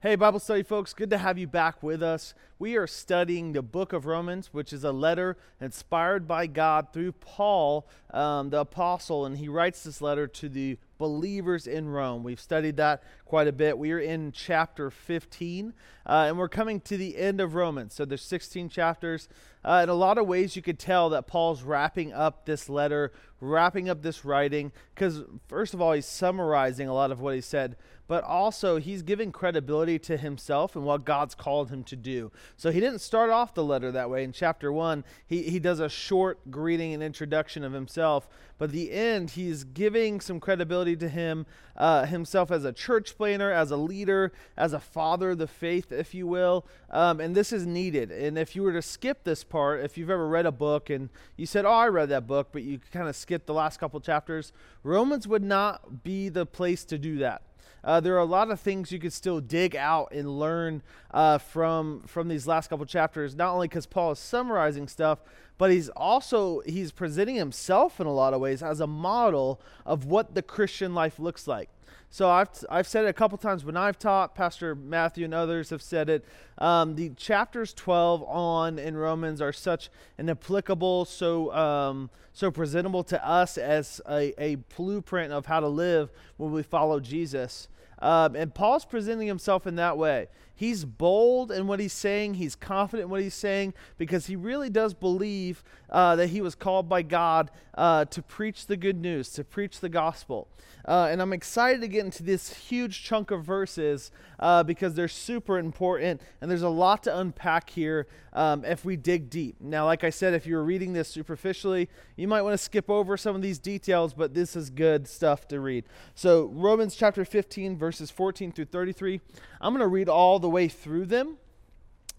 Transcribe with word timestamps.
Hey, 0.00 0.14
Bible 0.14 0.38
study 0.38 0.62
folks, 0.62 0.94
good 0.94 1.10
to 1.10 1.18
have 1.18 1.38
you 1.38 1.48
back 1.48 1.82
with 1.82 2.04
us. 2.04 2.32
We 2.56 2.76
are 2.76 2.86
studying 2.86 3.52
the 3.52 3.62
book 3.62 3.92
of 3.92 4.06
Romans, 4.06 4.50
which 4.52 4.72
is 4.72 4.84
a 4.84 4.92
letter 4.92 5.36
inspired 5.60 6.28
by 6.28 6.46
God 6.46 6.92
through 6.92 7.10
Paul, 7.14 7.84
um, 8.12 8.50
the 8.50 8.60
apostle, 8.60 9.26
and 9.26 9.38
he 9.38 9.48
writes 9.48 9.82
this 9.82 10.00
letter 10.00 10.28
to 10.28 10.48
the 10.48 10.78
believers 10.98 11.66
in 11.66 11.88
Rome. 11.88 12.22
We've 12.22 12.40
studied 12.40 12.76
that 12.76 13.02
quite 13.24 13.48
a 13.48 13.52
bit. 13.52 13.78
We 13.78 13.92
are 13.92 13.98
in 13.98 14.32
chapter 14.32 14.90
15, 14.90 15.72
uh, 16.04 16.24
and 16.28 16.38
we're 16.38 16.48
coming 16.48 16.80
to 16.82 16.96
the 16.96 17.16
end 17.16 17.40
of 17.40 17.54
Romans. 17.54 17.94
So 17.94 18.04
there's 18.04 18.22
16 18.22 18.68
chapters. 18.68 19.28
Uh, 19.64 19.80
in 19.82 19.88
a 19.88 19.94
lot 19.94 20.18
of 20.18 20.26
ways, 20.26 20.56
you 20.56 20.62
could 20.62 20.78
tell 20.78 21.10
that 21.10 21.26
Paul's 21.26 21.62
wrapping 21.62 22.12
up 22.12 22.44
this 22.44 22.68
letter, 22.68 23.12
wrapping 23.40 23.88
up 23.88 24.02
this 24.02 24.24
writing, 24.24 24.72
because 24.94 25.22
first 25.46 25.74
of 25.74 25.80
all, 25.80 25.92
he's 25.92 26.06
summarizing 26.06 26.88
a 26.88 26.94
lot 26.94 27.10
of 27.10 27.20
what 27.20 27.34
he 27.34 27.40
said 27.40 27.76
but 28.08 28.24
also 28.24 28.78
he's 28.78 29.02
giving 29.02 29.30
credibility 29.30 29.98
to 29.98 30.16
himself 30.16 30.74
and 30.74 30.84
what 30.84 31.04
God's 31.04 31.34
called 31.34 31.70
him 31.70 31.84
to 31.84 31.94
do. 31.94 32.32
So 32.56 32.72
he 32.72 32.80
didn't 32.80 33.00
start 33.00 33.30
off 33.30 33.54
the 33.54 33.62
letter 33.62 33.92
that 33.92 34.10
way. 34.10 34.24
In 34.24 34.32
chapter 34.32 34.72
one, 34.72 35.04
he, 35.26 35.42
he 35.42 35.60
does 35.60 35.78
a 35.78 35.90
short 35.90 36.50
greeting 36.50 36.94
and 36.94 37.02
introduction 37.02 37.62
of 37.62 37.74
himself, 37.74 38.26
but 38.56 38.72
the 38.72 38.90
end, 38.90 39.30
he's 39.30 39.62
giving 39.62 40.20
some 40.20 40.40
credibility 40.40 40.87
to 40.96 41.08
him, 41.08 41.46
uh, 41.76 42.04
himself 42.06 42.50
as 42.50 42.64
a 42.64 42.72
church 42.72 43.16
planter, 43.16 43.52
as 43.52 43.70
a 43.70 43.76
leader, 43.76 44.32
as 44.56 44.72
a 44.72 44.80
father 44.80 45.30
of 45.30 45.38
the 45.38 45.46
faith, 45.46 45.92
if 45.92 46.14
you 46.14 46.26
will. 46.26 46.66
Um, 46.90 47.20
and 47.20 47.34
this 47.34 47.52
is 47.52 47.66
needed. 47.66 48.10
And 48.10 48.38
if 48.38 48.54
you 48.56 48.62
were 48.62 48.72
to 48.72 48.82
skip 48.82 49.24
this 49.24 49.44
part, 49.44 49.84
if 49.84 49.96
you've 49.96 50.10
ever 50.10 50.28
read 50.28 50.46
a 50.46 50.52
book 50.52 50.90
and 50.90 51.08
you 51.36 51.46
said, 51.46 51.64
"Oh, 51.64 51.72
I 51.72 51.88
read 51.88 52.08
that 52.10 52.26
book," 52.26 52.48
but 52.52 52.62
you 52.62 52.80
kind 52.92 53.08
of 53.08 53.16
skipped 53.16 53.46
the 53.46 53.54
last 53.54 53.78
couple 53.78 54.00
chapters, 54.00 54.52
Romans 54.82 55.26
would 55.28 55.42
not 55.42 56.02
be 56.02 56.28
the 56.28 56.46
place 56.46 56.84
to 56.86 56.98
do 56.98 57.18
that. 57.18 57.42
Uh, 57.84 58.00
there 58.00 58.14
are 58.14 58.20
a 58.20 58.24
lot 58.24 58.50
of 58.50 58.60
things 58.60 58.90
you 58.92 58.98
could 58.98 59.12
still 59.12 59.40
dig 59.40 59.76
out 59.76 60.12
and 60.12 60.38
learn 60.38 60.82
uh, 61.12 61.38
from 61.38 62.02
from 62.06 62.28
these 62.28 62.46
last 62.46 62.68
couple 62.68 62.84
chapters. 62.86 63.34
Not 63.34 63.52
only 63.54 63.68
because 63.68 63.86
Paul 63.86 64.12
is 64.12 64.18
summarizing 64.18 64.88
stuff, 64.88 65.20
but 65.58 65.70
he's 65.70 65.88
also 65.90 66.60
he's 66.66 66.92
presenting 66.92 67.36
himself 67.36 68.00
in 68.00 68.06
a 68.06 68.12
lot 68.12 68.34
of 68.34 68.40
ways 68.40 68.62
as 68.62 68.80
a 68.80 68.86
model 68.86 69.60
of 69.86 70.04
what 70.04 70.34
the 70.34 70.42
Christian 70.42 70.94
life 70.94 71.18
looks 71.18 71.46
like. 71.46 71.70
So 72.10 72.30
I've, 72.30 72.48
I've 72.70 72.86
said 72.86 73.04
it 73.04 73.08
a 73.08 73.12
couple 73.12 73.36
times 73.36 73.64
when 73.64 73.76
I've 73.76 73.98
taught, 73.98 74.34
Pastor 74.34 74.74
Matthew 74.74 75.26
and 75.26 75.34
others 75.34 75.68
have 75.70 75.82
said 75.82 76.08
it. 76.08 76.24
Um, 76.56 76.94
the 76.94 77.10
chapters 77.10 77.74
12 77.74 78.22
on 78.22 78.78
in 78.78 78.96
Romans 78.96 79.42
are 79.42 79.52
such 79.52 79.90
an 80.16 80.30
applicable, 80.30 81.04
so, 81.04 81.52
um, 81.52 82.08
so 82.32 82.50
presentable 82.50 83.04
to 83.04 83.26
us 83.26 83.58
as 83.58 84.00
a, 84.08 84.32
a 84.42 84.54
blueprint 84.76 85.34
of 85.34 85.46
how 85.46 85.60
to 85.60 85.68
live 85.68 86.10
when 86.38 86.50
we 86.50 86.62
follow 86.62 86.98
Jesus. 86.98 87.68
Um, 88.00 88.36
and 88.36 88.54
Paul's 88.54 88.84
presenting 88.84 89.26
himself 89.26 89.66
in 89.66 89.76
that 89.76 89.98
way. 89.98 90.28
He's 90.58 90.84
bold 90.84 91.52
in 91.52 91.68
what 91.68 91.78
he's 91.78 91.92
saying, 91.92 92.34
he's 92.34 92.56
confident 92.56 93.04
in 93.04 93.10
what 93.10 93.20
he's 93.20 93.32
saying 93.32 93.74
because 93.96 94.26
he 94.26 94.34
really 94.34 94.68
does 94.68 94.92
believe 94.92 95.62
uh, 95.88 96.16
that 96.16 96.30
he 96.30 96.40
was 96.40 96.56
called 96.56 96.88
by 96.88 97.02
God 97.02 97.52
uh, 97.76 98.06
to 98.06 98.20
preach 98.22 98.66
the 98.66 98.76
good 98.76 99.00
news, 99.00 99.28
to 99.34 99.44
preach 99.44 99.78
the 99.78 99.88
gospel. 99.88 100.48
Uh, 100.84 101.06
and 101.12 101.22
I'm 101.22 101.32
excited 101.32 101.80
to 101.82 101.86
get 101.86 102.04
into 102.04 102.24
this 102.24 102.52
huge 102.52 103.04
chunk 103.04 103.30
of 103.30 103.44
verses 103.44 104.10
uh, 104.40 104.64
because 104.64 104.94
they're 104.94 105.06
super 105.06 105.58
important 105.58 106.20
and 106.40 106.50
there's 106.50 106.62
a 106.62 106.68
lot 106.68 107.04
to 107.04 107.16
unpack 107.16 107.70
here 107.70 108.08
um, 108.32 108.64
if 108.64 108.84
we 108.84 108.96
dig 108.96 109.30
deep. 109.30 109.56
Now, 109.60 109.84
like 109.84 110.02
I 110.02 110.10
said, 110.10 110.32
if 110.32 110.46
you're 110.46 110.62
reading 110.62 110.92
this 110.92 111.08
superficially, 111.08 111.88
you 112.16 112.26
might 112.26 112.42
want 112.42 112.54
to 112.54 112.58
skip 112.58 112.88
over 112.88 113.16
some 113.16 113.36
of 113.36 113.42
these 113.42 113.58
details, 113.58 114.14
but 114.14 114.34
this 114.34 114.56
is 114.56 114.70
good 114.70 115.06
stuff 115.08 115.46
to 115.48 115.60
read. 115.60 115.84
So, 116.14 116.46
Romans 116.46 116.94
chapter 116.94 117.24
15, 117.24 117.76
verses 117.76 118.10
14 118.10 118.52
through 118.52 118.66
33, 118.66 119.20
I'm 119.60 119.72
going 119.72 119.80
to 119.80 119.88
read 119.88 120.08
all 120.08 120.38
the 120.38 120.47
way 120.48 120.68
through 120.68 121.06
them. 121.06 121.36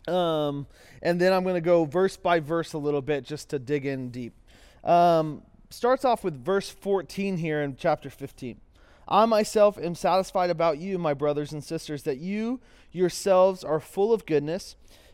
Um, 0.07 0.67
and 1.01 1.19
then 1.19 1.33
I'm 1.33 1.43
going 1.43 1.55
to 1.55 1.61
go 1.61 1.85
verse 1.85 2.17
by 2.17 2.39
verse 2.39 2.73
a 2.73 2.77
little 2.77 3.01
bit 3.01 3.23
just 3.23 3.49
to 3.49 3.59
dig 3.59 3.85
in 3.85 4.09
deep. 4.09 4.33
Um, 4.83 5.43
starts 5.69 6.05
off 6.05 6.23
with 6.23 6.43
verse 6.43 6.69
14 6.69 7.37
here 7.37 7.61
in 7.61 7.75
chapter 7.75 8.09
15. 8.09 8.59
I 9.07 9.25
myself 9.25 9.77
am 9.77 9.95
satisfied 9.95 10.49
about 10.49 10.77
you, 10.77 10.97
my 10.97 11.13
brothers 11.13 11.51
and 11.51 11.63
sisters, 11.63 12.03
that 12.03 12.17
you 12.17 12.59
yourselves 12.91 13.63
are 13.63 13.79
full 13.79 14.13
of 14.13 14.25
goodness, 14.25 14.75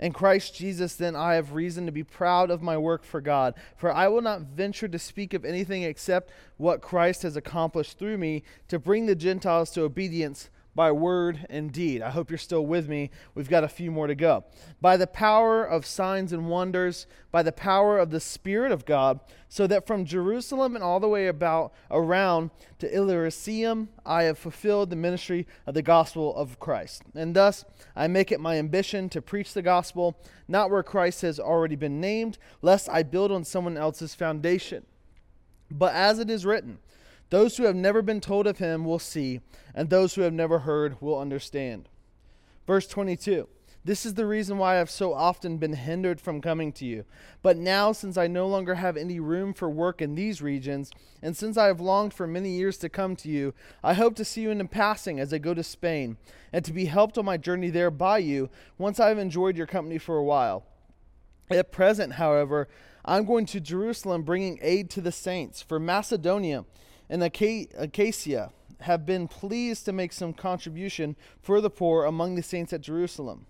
In 0.00 0.12
Christ 0.12 0.54
Jesus, 0.54 0.94
then, 0.94 1.14
I 1.14 1.34
have 1.34 1.52
reason 1.52 1.84
to 1.84 1.92
be 1.92 2.02
proud 2.02 2.50
of 2.50 2.62
my 2.62 2.78
work 2.78 3.04
for 3.04 3.20
God, 3.20 3.54
for 3.76 3.92
I 3.92 4.08
will 4.08 4.22
not 4.22 4.40
venture 4.40 4.88
to 4.88 4.98
speak 4.98 5.34
of 5.34 5.44
anything 5.44 5.82
except 5.82 6.32
what 6.56 6.80
Christ 6.80 7.22
has 7.22 7.36
accomplished 7.36 7.98
through 7.98 8.16
me 8.16 8.42
to 8.68 8.78
bring 8.78 9.04
the 9.04 9.14
Gentiles 9.14 9.70
to 9.72 9.82
obedience 9.82 10.48
by 10.74 10.92
word 10.92 11.46
and 11.50 11.72
deed. 11.72 12.00
I 12.00 12.10
hope 12.10 12.30
you're 12.30 12.38
still 12.38 12.64
with 12.64 12.88
me. 12.88 13.10
We've 13.34 13.48
got 13.48 13.64
a 13.64 13.68
few 13.68 13.90
more 13.90 14.06
to 14.06 14.14
go. 14.14 14.44
By 14.80 14.96
the 14.96 15.06
power 15.06 15.64
of 15.64 15.84
signs 15.84 16.32
and 16.32 16.48
wonders, 16.48 17.06
by 17.32 17.42
the 17.42 17.52
power 17.52 17.98
of 17.98 18.10
the 18.10 18.20
Spirit 18.20 18.72
of 18.72 18.86
God, 18.86 19.20
so 19.48 19.66
that 19.66 19.86
from 19.86 20.04
Jerusalem 20.04 20.76
and 20.76 20.84
all 20.84 21.00
the 21.00 21.08
way 21.08 21.26
about 21.26 21.72
around 21.90 22.50
to 22.78 22.94
Illyricum 22.94 23.88
I 24.06 24.24
have 24.24 24.38
fulfilled 24.38 24.90
the 24.90 24.96
ministry 24.96 25.46
of 25.66 25.74
the 25.74 25.82
gospel 25.82 26.34
of 26.36 26.60
Christ. 26.60 27.02
And 27.14 27.34
thus 27.34 27.64
I 27.96 28.06
make 28.06 28.30
it 28.30 28.40
my 28.40 28.56
ambition 28.56 29.08
to 29.10 29.20
preach 29.22 29.52
the 29.52 29.62
gospel, 29.62 30.16
not 30.46 30.70
where 30.70 30.82
Christ 30.82 31.22
has 31.22 31.40
already 31.40 31.76
been 31.76 32.00
named, 32.00 32.38
lest 32.62 32.88
I 32.88 33.02
build 33.02 33.32
on 33.32 33.44
someone 33.44 33.76
else's 33.76 34.14
foundation. 34.14 34.86
But 35.70 35.94
as 35.94 36.18
it 36.18 36.30
is 36.30 36.46
written, 36.46 36.78
those 37.30 37.56
who 37.56 37.64
have 37.64 37.76
never 37.76 38.02
been 38.02 38.20
told 38.20 38.46
of 38.46 38.58
him 38.58 38.84
will 38.84 38.98
see, 38.98 39.40
and 39.74 39.88
those 39.88 40.14
who 40.14 40.22
have 40.22 40.32
never 40.32 40.60
heard 40.60 41.00
will 41.00 41.18
understand. 41.18 41.88
Verse 42.66 42.88
22 42.88 43.48
This 43.84 44.04
is 44.04 44.14
the 44.14 44.26
reason 44.26 44.58
why 44.58 44.74
I 44.74 44.78
have 44.78 44.90
so 44.90 45.14
often 45.14 45.56
been 45.56 45.74
hindered 45.74 46.20
from 46.20 46.40
coming 46.40 46.72
to 46.74 46.84
you. 46.84 47.04
But 47.40 47.56
now, 47.56 47.92
since 47.92 48.16
I 48.16 48.26
no 48.26 48.48
longer 48.48 48.74
have 48.74 48.96
any 48.96 49.20
room 49.20 49.54
for 49.54 49.70
work 49.70 50.02
in 50.02 50.16
these 50.16 50.42
regions, 50.42 50.90
and 51.22 51.36
since 51.36 51.56
I 51.56 51.66
have 51.66 51.80
longed 51.80 52.12
for 52.12 52.26
many 52.26 52.50
years 52.50 52.76
to 52.78 52.88
come 52.88 53.14
to 53.16 53.28
you, 53.28 53.54
I 53.82 53.94
hope 53.94 54.16
to 54.16 54.24
see 54.24 54.42
you 54.42 54.50
in 54.50 54.66
passing 54.68 55.20
as 55.20 55.32
I 55.32 55.38
go 55.38 55.54
to 55.54 55.62
Spain, 55.62 56.16
and 56.52 56.64
to 56.64 56.72
be 56.72 56.86
helped 56.86 57.16
on 57.16 57.24
my 57.24 57.36
journey 57.36 57.70
there 57.70 57.92
by 57.92 58.18
you 58.18 58.50
once 58.76 58.98
I 58.98 59.08
have 59.08 59.18
enjoyed 59.18 59.56
your 59.56 59.68
company 59.68 59.98
for 59.98 60.16
a 60.16 60.24
while. 60.24 60.64
At 61.48 61.72
present, 61.72 62.14
however, 62.14 62.68
I'm 63.04 63.24
going 63.24 63.46
to 63.46 63.60
Jerusalem 63.60 64.22
bringing 64.22 64.58
aid 64.62 64.90
to 64.90 65.00
the 65.00 65.12
saints, 65.12 65.62
for 65.62 65.78
Macedonia 65.78 66.64
and 67.10 67.22
Achaia 67.24 68.52
have 68.82 69.04
been 69.04 69.28
pleased 69.28 69.84
to 69.84 69.92
make 69.92 70.12
some 70.12 70.32
contribution 70.32 71.16
for 71.42 71.60
the 71.60 71.68
poor 71.68 72.04
among 72.04 72.36
the 72.36 72.42
saints 72.42 72.72
at 72.72 72.80
Jerusalem. 72.80 73.46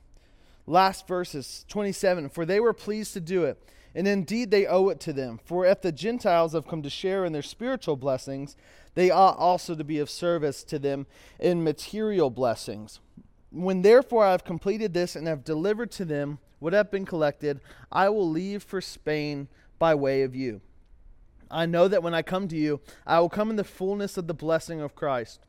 Last 0.66 1.06
verses 1.06 1.65
27 1.69 2.31
For 2.31 2.44
they 2.44 2.59
were 2.59 2.72
pleased 2.72 3.12
to 3.12 3.21
do 3.21 3.44
it, 3.44 3.62
and 3.94 4.09
indeed 4.09 4.50
they 4.50 4.66
owe 4.66 4.88
it 4.88 4.98
to 5.00 5.12
them. 5.12 5.38
For 5.44 5.66
if 5.66 5.82
the 5.82 5.93
Gentiles 5.93 6.54
have 6.54 6.66
come 6.66 6.82
to 6.82 6.91
share 6.91 7.25
in 7.25 7.32
their 7.32 7.43
spiritual 7.43 7.97
blessings, 7.97 8.56
they 8.94 9.10
ought 9.10 9.37
also 9.37 9.75
to 9.75 9.84
be 9.84 9.98
of 9.98 10.10
service 10.10 10.65
to 10.65 10.78
them 10.78 11.06
in 11.38 11.62
material 11.62 12.31
blessings. 12.31 12.98
When 13.53 13.82
therefore 13.82 14.25
I 14.25 14.31
have 14.32 14.44
completed 14.44 14.94
this 14.94 15.15
and 15.15 15.27
have 15.27 15.44
delivered 15.44 15.91
to 15.92 16.04
them 16.04 16.38
what 16.60 16.72
have 16.72 16.91
been 16.91 17.04
collected, 17.06 17.60
I 17.92 18.09
will 18.09 18.28
leave 18.28 18.62
for 18.62 18.81
Spain 18.81 19.48
by 19.78 19.94
way 19.94 20.22
of 20.22 20.34
you 20.34 20.60
I 21.50 21.66
know 21.66 21.88
that 21.88 22.03
when 22.03 22.15
I 22.15 22.22
come 22.22 22.49
to 22.49 22.56
you, 22.56 22.81
I 23.06 23.19
will 23.21 23.28
come 23.28 23.51
in 23.51 23.57
the 23.57 23.65
fullness 23.65 24.16
of 24.16 24.27
the 24.27 24.34
blessing 24.34 24.80
of 24.80 24.95
Christ. 24.95 25.41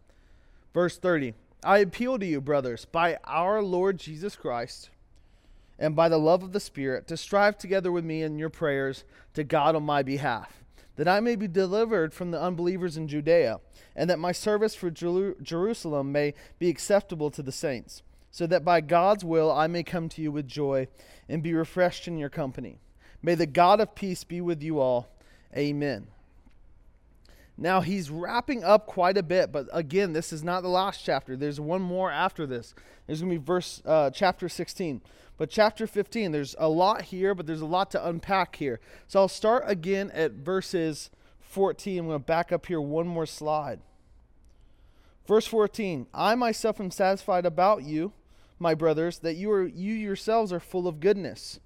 Verse 0.74 0.98
30 0.98 1.34
I 1.64 1.78
appeal 1.78 2.18
to 2.18 2.26
you, 2.26 2.42
brothers, 2.42 2.86
by 2.86 3.18
our 3.26 3.62
Lord 3.62 4.00
Jesus 4.00 4.36
Christ 4.36 4.90
and 5.78 5.96
by 5.96 6.10
the 6.10 6.18
love 6.18 6.44
of 6.44 6.54
the 6.54 6.60
Spirit, 6.60 7.08
to 7.08 7.18
strive 7.18 7.58
together 7.58 7.92
with 7.92 8.06
me 8.06 8.22
in 8.24 8.38
your 8.38 8.50
prayers 8.50 9.04
to 9.34 9.44
God 9.44 9.76
on 9.76 9.84
my 9.84 10.04
behalf, 10.04 10.64
that 10.96 11.08
I 11.08 11.20
may 11.20 11.36
be 11.36 11.48
delivered 11.48 12.14
from 12.14 12.30
the 12.30 12.42
unbelievers 12.42 12.98
in 12.98 13.08
Judea, 13.08 13.60
and 13.96 14.10
that 14.10 14.20
my 14.20 14.32
service 14.32 14.76
for 14.76 14.92
Jerusalem 14.92 16.12
may 16.12 16.34
be 16.60 16.70
acceptable 16.70 17.32
to 17.32 17.42
the 17.42 17.52
saints, 17.52 18.04
so 18.30 18.46
that 18.48 18.64
by 18.64 18.82
God's 18.82 19.26
will 19.26 19.52
I 19.52 19.68
may 19.68 19.82
come 19.82 20.08
to 20.10 20.22
you 20.22 20.32
with 20.32 20.48
joy 20.48 20.88
and 21.28 21.42
be 21.42 21.54
refreshed 21.54 22.08
in 22.08 22.18
your 22.18 22.30
company. 22.30 22.78
May 23.24 23.36
the 23.36 23.48
God 23.48 23.80
of 23.80 23.96
peace 23.96 24.24
be 24.24 24.40
with 24.40 24.62
you 24.62 24.80
all. 24.80 25.10
Amen. 25.56 26.08
Now 27.58 27.82
he's 27.82 28.10
wrapping 28.10 28.64
up 28.64 28.88
quite 28.88 29.18
a 29.18 29.24
bit, 29.24 29.52
but 29.52 29.68
again, 29.72 30.14
this 30.14 30.34
is 30.34 30.44
not 30.44 30.62
the 30.64 30.70
last 30.70 31.04
chapter. 31.04 31.36
There's 31.36 31.60
one 31.60 31.82
more 31.82 32.10
after 32.10 32.48
this. 32.48 32.74
There's 33.06 33.22
going 33.22 33.34
to 33.34 33.40
be 33.40 33.46
verse 33.46 33.82
uh, 33.86 34.10
chapter 34.10 34.50
16. 34.50 35.02
But 35.38 35.50
chapter 35.50 35.86
15, 35.88 36.32
there's 36.32 36.56
a 36.58 36.70
lot 36.70 37.04
here, 37.04 37.36
but 37.36 37.48
there's 37.48 37.62
a 37.62 37.66
lot 37.66 37.92
to 37.92 38.08
unpack 38.08 38.56
here. 38.56 38.80
So 39.08 39.20
I'll 39.20 39.28
start 39.28 39.64
again 39.68 40.12
at 40.12 40.32
verses 40.32 41.10
14. 41.40 42.00
I'm 42.00 42.08
going 42.08 42.20
to 42.20 42.26
back 42.26 42.52
up 42.52 42.66
here 42.66 42.82
one 42.82 43.08
more 43.08 43.26
slide. 43.26 43.80
Verse 45.28 45.46
14 45.48 46.08
I 46.14 46.36
myself 46.36 46.80
am 46.80 46.92
satisfied 46.92 47.46
about 47.46 47.84
you, 47.84 48.14
my 48.60 48.74
brothers, 48.74 49.20
that 49.20 49.36
you, 49.36 49.52
are, 49.52 49.68
you 49.68 49.94
yourselves 49.94 50.52
are 50.52 50.60
full 50.60 50.88
of 50.88 51.00
goodness, 51.00 51.60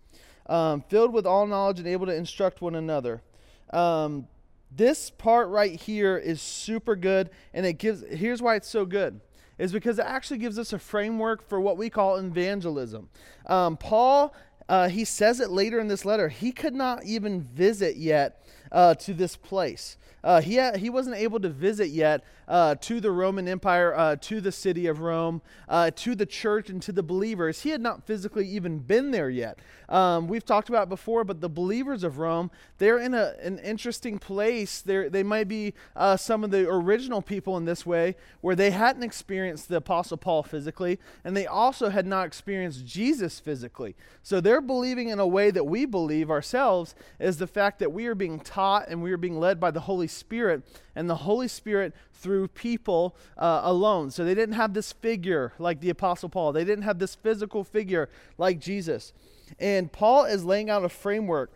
um, 0.47 0.81
filled 0.81 1.13
with 1.13 1.25
all 1.25 1.47
knowledge 1.47 1.79
and 1.79 1.87
able 1.87 2.05
to 2.05 2.15
instruct 2.15 2.61
one 2.61 2.75
another. 2.75 3.21
Um, 3.71 4.27
this 4.71 5.09
part 5.09 5.49
right 5.49 5.79
here 5.79 6.17
is 6.17 6.41
super 6.41 6.95
good, 6.95 7.29
and 7.53 7.65
it 7.65 7.73
gives, 7.73 8.03
here's 8.09 8.41
why 8.41 8.55
it's 8.55 8.69
so 8.69 8.85
good 8.85 9.21
is 9.57 9.71
because 9.71 9.99
it 9.99 10.05
actually 10.05 10.37
gives 10.37 10.59
us 10.59 10.73
a 10.73 10.79
framework 10.79 11.47
for 11.47 11.59
what 11.59 11.77
we 11.77 11.89
call 11.89 12.17
evangelism. 12.17 13.09
Um, 13.45 13.77
Paul, 13.77 14.33
uh, 14.67 14.89
he 14.89 15.05
says 15.05 15.39
it 15.39 15.49
later 15.49 15.79
in 15.79 15.87
this 15.87 16.05
letter, 16.05 16.29
he 16.29 16.51
could 16.51 16.73
not 16.73 17.05
even 17.05 17.41
visit 17.41 17.95
yet 17.95 18.43
uh, 18.71 18.95
to 18.95 19.13
this 19.13 19.35
place. 19.35 19.97
Uh, 20.25 20.41
he, 20.41 20.57
ha- 20.57 20.75
he 20.75 20.89
wasn't 20.89 21.15
able 21.15 21.39
to 21.39 21.49
visit 21.49 21.89
yet 21.89 22.23
uh, 22.47 22.75
to 22.75 22.99
the 22.99 23.11
Roman 23.11 23.47
Empire, 23.47 23.95
uh, 23.95 24.15
to 24.21 24.41
the 24.41 24.51
city 24.51 24.87
of 24.87 24.99
Rome, 25.01 25.41
uh, 25.69 25.91
to 25.95 26.15
the 26.15 26.25
church, 26.25 26.69
and 26.69 26.81
to 26.81 26.91
the 26.91 27.03
believers. 27.03 27.61
He 27.61 27.69
had 27.69 27.81
not 27.81 28.05
physically 28.05 28.47
even 28.47 28.79
been 28.79 29.11
there 29.11 29.29
yet. 29.29 29.59
Um, 29.87 30.27
we've 30.27 30.45
talked 30.45 30.67
about 30.67 30.89
before, 30.89 31.23
but 31.23 31.41
the 31.41 31.49
believers 31.49 32.03
of 32.03 32.17
Rome, 32.17 32.49
they're 32.79 32.97
in 32.97 33.13
a, 33.13 33.35
an 33.41 33.59
interesting 33.59 34.17
place. 34.17 34.81
They're, 34.81 35.09
they 35.09 35.21
might 35.21 35.47
be 35.47 35.75
uh, 35.95 36.17
some 36.17 36.43
of 36.43 36.49
the 36.49 36.67
original 36.67 37.21
people 37.21 37.55
in 37.57 37.65
this 37.65 37.85
way, 37.85 38.15
where 38.41 38.55
they 38.55 38.71
hadn't 38.71 39.03
experienced 39.03 39.69
the 39.69 39.77
Apostle 39.77 40.17
Paul 40.17 40.41
physically, 40.41 40.99
and 41.23 41.37
they 41.37 41.45
also 41.45 41.89
had 41.89 42.07
not 42.07 42.25
experienced 42.25 42.85
Jesus 42.85 43.39
physically. 43.39 43.95
So 44.23 44.41
they're 44.41 44.61
believing 44.61 45.09
in 45.09 45.19
a 45.19 45.27
way 45.27 45.51
that 45.51 45.65
we 45.65 45.85
believe 45.85 46.31
ourselves 46.31 46.95
is 47.19 47.37
the 47.37 47.47
fact 47.47 47.77
that 47.79 47.91
we 47.91 48.07
are 48.07 48.15
being 48.15 48.39
taught 48.39 48.87
and 48.89 49.03
we 49.03 49.11
are 49.11 49.17
being 49.17 49.39
led 49.39 49.59
by 49.59 49.69
the 49.69 49.81
Holy 49.81 50.07
Spirit, 50.15 50.63
and 50.95 51.09
the 51.09 51.15
Holy 51.15 51.47
Spirit 51.47 51.93
through 52.13 52.47
people 52.49 53.15
uh, 53.37 53.61
alone. 53.63 54.11
So 54.11 54.23
they 54.23 54.33
didn't 54.33 54.55
have 54.55 54.73
this 54.73 54.91
figure 54.91 55.53
like 55.59 55.81
the 55.81 55.89
Apostle 55.89 56.29
Paul, 56.29 56.53
they 56.53 56.65
didn't 56.65 56.83
have 56.83 56.99
this 56.99 57.15
physical 57.15 57.63
figure 57.63 58.09
like 58.37 58.59
Jesus. 58.59 59.13
And 59.59 59.91
Paul 59.91 60.25
is 60.25 60.43
laying 60.43 60.69
out 60.69 60.83
a 60.83 60.89
framework 60.89 61.51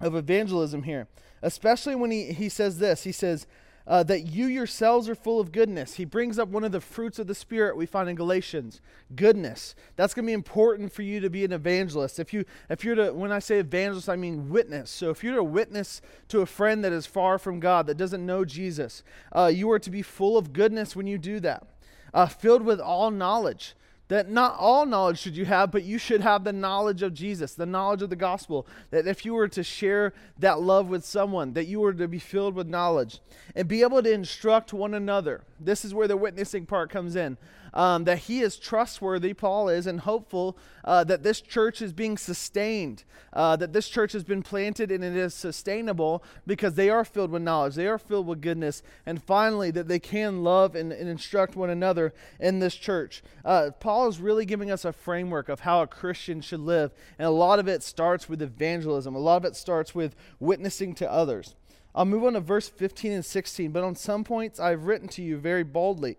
of 0.00 0.14
evangelism 0.14 0.82
here, 0.82 1.06
especially 1.42 1.94
when 1.94 2.10
he, 2.10 2.32
he 2.32 2.48
says 2.48 2.78
this. 2.78 3.04
He 3.04 3.12
says, 3.12 3.46
uh, 3.86 4.02
that 4.02 4.22
you 4.22 4.46
yourselves 4.46 5.08
are 5.08 5.14
full 5.14 5.40
of 5.40 5.52
goodness. 5.52 5.94
He 5.94 6.04
brings 6.04 6.38
up 6.38 6.48
one 6.48 6.64
of 6.64 6.72
the 6.72 6.80
fruits 6.80 7.18
of 7.18 7.26
the 7.26 7.34
Spirit 7.34 7.76
we 7.76 7.86
find 7.86 8.08
in 8.08 8.16
Galatians 8.16 8.80
goodness. 9.14 9.74
That's 9.96 10.14
going 10.14 10.24
to 10.24 10.30
be 10.30 10.34
important 10.34 10.92
for 10.92 11.02
you 11.02 11.20
to 11.20 11.28
be 11.28 11.44
an 11.44 11.52
evangelist. 11.52 12.18
If, 12.18 12.32
you, 12.32 12.44
if 12.70 12.84
you're 12.84 12.94
to, 12.94 13.12
when 13.12 13.30
I 13.30 13.38
say 13.38 13.58
evangelist, 13.58 14.08
I 14.08 14.16
mean 14.16 14.48
witness. 14.48 14.90
So 14.90 15.10
if 15.10 15.22
you're 15.22 15.36
to 15.36 15.44
witness 15.44 16.00
to 16.28 16.40
a 16.40 16.46
friend 16.46 16.82
that 16.84 16.92
is 16.92 17.06
far 17.06 17.38
from 17.38 17.60
God, 17.60 17.86
that 17.86 17.98
doesn't 17.98 18.24
know 18.24 18.44
Jesus, 18.44 19.02
uh, 19.32 19.50
you 19.54 19.70
are 19.70 19.78
to 19.78 19.90
be 19.90 20.02
full 20.02 20.38
of 20.38 20.52
goodness 20.52 20.96
when 20.96 21.06
you 21.06 21.18
do 21.18 21.38
that, 21.40 21.66
uh, 22.14 22.26
filled 22.26 22.62
with 22.62 22.80
all 22.80 23.10
knowledge 23.10 23.74
that 24.08 24.28
not 24.28 24.56
all 24.58 24.84
knowledge 24.84 25.18
should 25.18 25.36
you 25.36 25.46
have, 25.46 25.70
but 25.70 25.82
you 25.82 25.98
should 25.98 26.20
have 26.20 26.44
the 26.44 26.52
knowledge 26.52 27.02
of 27.02 27.14
Jesus, 27.14 27.54
the 27.54 27.66
knowledge 27.66 28.02
of 28.02 28.10
the 28.10 28.16
gospel. 28.16 28.66
That 28.90 29.06
if 29.06 29.24
you 29.24 29.34
were 29.34 29.48
to 29.48 29.62
share 29.62 30.12
that 30.38 30.60
love 30.60 30.88
with 30.88 31.04
someone, 31.04 31.54
that 31.54 31.66
you 31.66 31.80
were 31.80 31.94
to 31.94 32.08
be 32.08 32.18
filled 32.18 32.54
with 32.54 32.68
knowledge 32.68 33.20
and 33.54 33.66
be 33.66 33.82
able 33.82 34.02
to 34.02 34.12
instruct 34.12 34.72
one 34.72 34.94
another. 34.94 35.42
This 35.58 35.84
is 35.84 35.94
where 35.94 36.08
the 36.08 36.16
witnessing 36.16 36.66
part 36.66 36.90
comes 36.90 37.16
in 37.16 37.38
um, 37.74 38.04
that 38.04 38.20
he 38.20 38.40
is 38.40 38.56
trustworthy, 38.56 39.34
Paul 39.34 39.68
is, 39.68 39.86
and 39.86 40.00
hopeful 40.00 40.56
uh, 40.84 41.04
that 41.04 41.22
this 41.22 41.40
church 41.40 41.82
is 41.82 41.92
being 41.92 42.16
sustained, 42.16 43.04
uh, 43.32 43.56
that 43.56 43.72
this 43.72 43.88
church 43.88 44.12
has 44.12 44.24
been 44.24 44.42
planted 44.42 44.90
and 44.90 45.02
it 45.02 45.16
is 45.16 45.34
sustainable 45.34 46.22
because 46.46 46.74
they 46.74 46.88
are 46.88 47.04
filled 47.04 47.32
with 47.32 47.42
knowledge, 47.42 47.74
they 47.74 47.88
are 47.88 47.98
filled 47.98 48.26
with 48.26 48.40
goodness, 48.40 48.82
and 49.04 49.22
finally, 49.22 49.70
that 49.72 49.88
they 49.88 49.98
can 49.98 50.44
love 50.44 50.74
and, 50.74 50.92
and 50.92 51.08
instruct 51.08 51.56
one 51.56 51.70
another 51.70 52.14
in 52.38 52.60
this 52.60 52.74
church. 52.74 53.22
Uh, 53.44 53.70
Paul 53.80 54.08
is 54.08 54.20
really 54.20 54.46
giving 54.46 54.70
us 54.70 54.84
a 54.84 54.92
framework 54.92 55.48
of 55.48 55.60
how 55.60 55.82
a 55.82 55.86
Christian 55.86 56.40
should 56.40 56.60
live, 56.60 56.92
and 57.18 57.26
a 57.26 57.30
lot 57.30 57.58
of 57.58 57.68
it 57.68 57.82
starts 57.82 58.28
with 58.28 58.40
evangelism, 58.40 59.14
a 59.14 59.18
lot 59.18 59.38
of 59.38 59.44
it 59.44 59.56
starts 59.56 59.94
with 59.94 60.14
witnessing 60.38 60.94
to 60.94 61.10
others. 61.10 61.56
I'll 61.94 62.04
move 62.04 62.24
on 62.24 62.32
to 62.32 62.40
verse 62.40 62.68
15 62.68 63.12
and 63.12 63.24
16. 63.24 63.70
But 63.70 63.84
on 63.84 63.94
some 63.94 64.24
points 64.24 64.58
I've 64.58 64.84
written 64.84 65.08
to 65.08 65.22
you 65.22 65.36
very 65.36 65.62
boldly, 65.62 66.16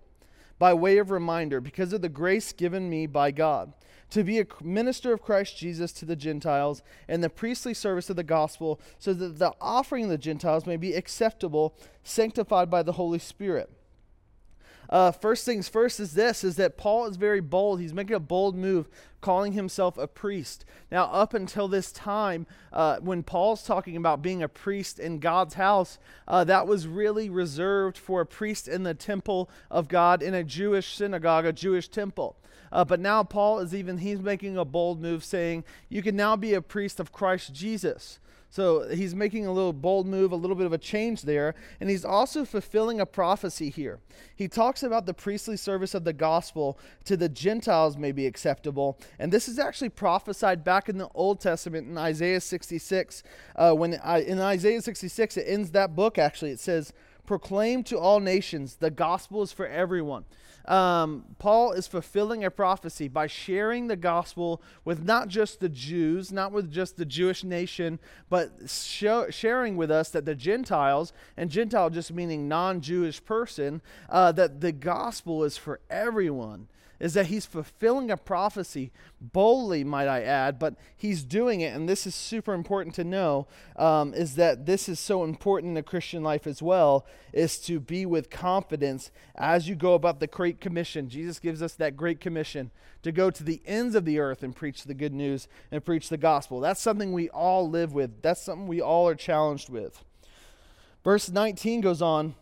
by 0.57 0.73
way 0.73 0.97
of 0.97 1.11
reminder, 1.11 1.59
because 1.59 1.93
of 1.93 2.01
the 2.01 2.09
grace 2.09 2.53
given 2.53 2.89
me 2.89 3.07
by 3.07 3.31
God, 3.31 3.73
to 4.11 4.23
be 4.23 4.39
a 4.39 4.45
minister 4.63 5.13
of 5.13 5.21
Christ 5.21 5.57
Jesus 5.57 5.91
to 5.93 6.05
the 6.05 6.15
Gentiles 6.15 6.81
and 7.07 7.23
the 7.23 7.29
priestly 7.29 7.73
service 7.73 8.09
of 8.09 8.15
the 8.15 8.23
gospel, 8.23 8.79
so 8.99 9.13
that 9.13 9.39
the 9.39 9.53
offering 9.59 10.05
of 10.05 10.09
the 10.09 10.17
Gentiles 10.17 10.65
may 10.65 10.77
be 10.77 10.93
acceptable, 10.93 11.75
sanctified 12.03 12.69
by 12.69 12.83
the 12.83 12.93
Holy 12.93 13.19
Spirit. 13.19 13.69
Uh, 14.89 15.11
first 15.11 15.45
things 15.45 15.67
first 15.67 15.99
is 15.99 16.13
this 16.13 16.43
is 16.43 16.55
that 16.57 16.77
Paul 16.77 17.05
is 17.07 17.17
very 17.17 17.41
bold. 17.41 17.79
He's 17.79 17.93
making 17.93 18.15
a 18.15 18.19
bold 18.19 18.55
move, 18.55 18.87
calling 19.21 19.53
himself 19.53 19.97
a 19.97 20.07
priest. 20.07 20.65
Now, 20.91 21.05
up 21.05 21.33
until 21.33 21.67
this 21.67 21.91
time, 21.91 22.45
uh, 22.71 22.97
when 22.99 23.23
Paul's 23.23 23.63
talking 23.63 23.97
about 23.97 24.21
being 24.21 24.43
a 24.43 24.47
priest 24.47 24.99
in 24.99 25.19
God's 25.19 25.55
house, 25.55 25.97
uh, 26.27 26.43
that 26.43 26.67
was 26.67 26.87
really 26.87 27.29
reserved 27.29 27.97
for 27.97 28.21
a 28.21 28.25
priest 28.25 28.67
in 28.67 28.83
the 28.83 28.93
temple 28.93 29.49
of 29.71 29.87
God 29.87 30.21
in 30.21 30.33
a 30.33 30.43
Jewish 30.43 30.95
synagogue, 30.95 31.45
a 31.45 31.53
Jewish 31.53 31.87
temple. 31.87 32.35
Uh, 32.71 32.83
but 32.83 32.99
now 32.99 33.23
Paul 33.23 33.59
is 33.59 33.73
even, 33.73 33.99
he's 33.99 34.21
making 34.21 34.57
a 34.57 34.65
bold 34.65 35.01
move 35.01 35.23
saying, 35.23 35.63
you 35.89 36.01
can 36.01 36.15
now 36.15 36.35
be 36.35 36.53
a 36.53 36.61
priest 36.61 36.99
of 36.99 37.11
Christ 37.11 37.53
Jesus. 37.53 38.19
So 38.55 38.87
he's 38.87 39.13
making 39.13 39.45
a 39.45 39.51
little 39.51 39.73
bold 39.73 40.07
move, 40.07 40.31
a 40.31 40.37
little 40.37 40.55
bit 40.55 40.65
of 40.65 40.71
a 40.71 40.77
change 40.77 41.23
there. 41.23 41.55
And 41.81 41.89
he's 41.89 42.05
also 42.05 42.45
fulfilling 42.45 43.01
a 43.01 43.05
prophecy 43.05 43.69
here. 43.69 43.99
He 44.33 44.47
talks 44.47 44.81
about 44.81 45.05
the 45.05 45.13
priestly 45.13 45.57
service 45.57 45.93
of 45.93 46.05
the 46.05 46.13
gospel 46.13 46.79
to 47.03 47.17
the 47.17 47.27
Gentiles 47.27 47.97
may 47.97 48.13
be 48.13 48.25
acceptable. 48.25 48.97
And 49.19 49.29
this 49.29 49.49
is 49.49 49.59
actually 49.59 49.89
prophesied 49.89 50.63
back 50.63 50.87
in 50.87 50.97
the 50.97 51.09
Old 51.13 51.41
Testament 51.41 51.89
in 51.89 51.97
Isaiah 51.97 52.39
66. 52.39 53.23
Uh, 53.57 53.73
when 53.73 53.99
I, 54.01 54.21
in 54.21 54.39
Isaiah 54.39 54.81
66, 54.81 55.35
it 55.35 55.43
ends 55.45 55.71
that 55.71 55.93
book 55.93 56.17
actually. 56.17 56.51
It 56.51 56.61
says, 56.61 56.93
Proclaim 57.25 57.83
to 57.85 57.97
all 57.97 58.19
nations, 58.19 58.75
the 58.75 58.91
gospel 58.91 59.41
is 59.41 59.51
for 59.51 59.67
everyone. 59.67 60.25
Um, 60.67 61.25
Paul 61.37 61.73
is 61.73 61.87
fulfilling 61.87 62.43
a 62.43 62.49
prophecy 62.49 63.07
by 63.07 63.27
sharing 63.27 63.87
the 63.87 63.95
gospel 63.95 64.61
with 64.83 65.03
not 65.03 65.27
just 65.27 65.59
the 65.59 65.69
Jews, 65.69 66.31
not 66.31 66.51
with 66.51 66.71
just 66.71 66.97
the 66.97 67.05
Jewish 67.05 67.43
nation, 67.43 67.99
but 68.29 68.51
sharing 68.67 69.77
with 69.77 69.91
us 69.91 70.09
that 70.09 70.25
the 70.25 70.35
Gentiles, 70.35 71.13
and 71.37 71.51
Gentile 71.51 71.89
just 71.89 72.11
meaning 72.11 72.47
non 72.47 72.81
Jewish 72.81 73.23
person, 73.23 73.81
uh, 74.09 74.31
that 74.31 74.61
the 74.61 74.71
gospel 74.71 75.43
is 75.43 75.55
for 75.55 75.81
everyone 75.89 76.67
is 76.99 77.13
that 77.13 77.27
he's 77.27 77.45
fulfilling 77.45 78.09
a 78.09 78.17
prophecy 78.17 78.91
boldly, 79.19 79.83
might 79.83 80.07
I 80.07 80.21
add, 80.21 80.59
but 80.59 80.75
he's 80.95 81.23
doing 81.23 81.61
it, 81.61 81.75
and 81.75 81.87
this 81.87 82.07
is 82.07 82.15
super 82.15 82.53
important 82.53 82.95
to 82.95 83.03
know, 83.03 83.47
um, 83.75 84.13
is 84.13 84.35
that 84.35 84.65
this 84.65 84.87
is 84.87 84.99
so 84.99 85.23
important 85.23 85.71
in 85.71 85.73
the 85.75 85.83
Christian 85.83 86.23
life 86.23 86.47
as 86.47 86.61
well, 86.61 87.05
is 87.33 87.59
to 87.59 87.79
be 87.79 88.05
with 88.05 88.29
confidence 88.29 89.11
as 89.35 89.67
you 89.67 89.75
go 89.75 89.93
about 89.93 90.19
the 90.19 90.27
Great 90.27 90.61
Commission. 90.61 91.09
Jesus 91.09 91.39
gives 91.39 91.61
us 91.61 91.73
that 91.75 91.97
Great 91.97 92.19
Commission 92.19 92.71
to 93.03 93.11
go 93.11 93.29
to 93.29 93.43
the 93.43 93.61
ends 93.65 93.93
of 93.95 94.05
the 94.05 94.19
earth 94.19 94.41
and 94.41 94.55
preach 94.55 94.83
the 94.83 94.93
good 94.93 95.13
news 95.13 95.47
and 95.71 95.85
preach 95.85 96.09
the 96.09 96.17
gospel. 96.17 96.59
That's 96.59 96.81
something 96.81 97.13
we 97.13 97.29
all 97.29 97.69
live 97.69 97.93
with, 97.93 98.21
that's 98.21 98.41
something 98.41 98.67
we 98.67 98.81
all 98.81 99.07
are 99.07 99.15
challenged 99.15 99.69
with. 99.69 100.03
Verse 101.03 101.29
19 101.29 101.81
goes 101.81 102.01
on 102.01 102.35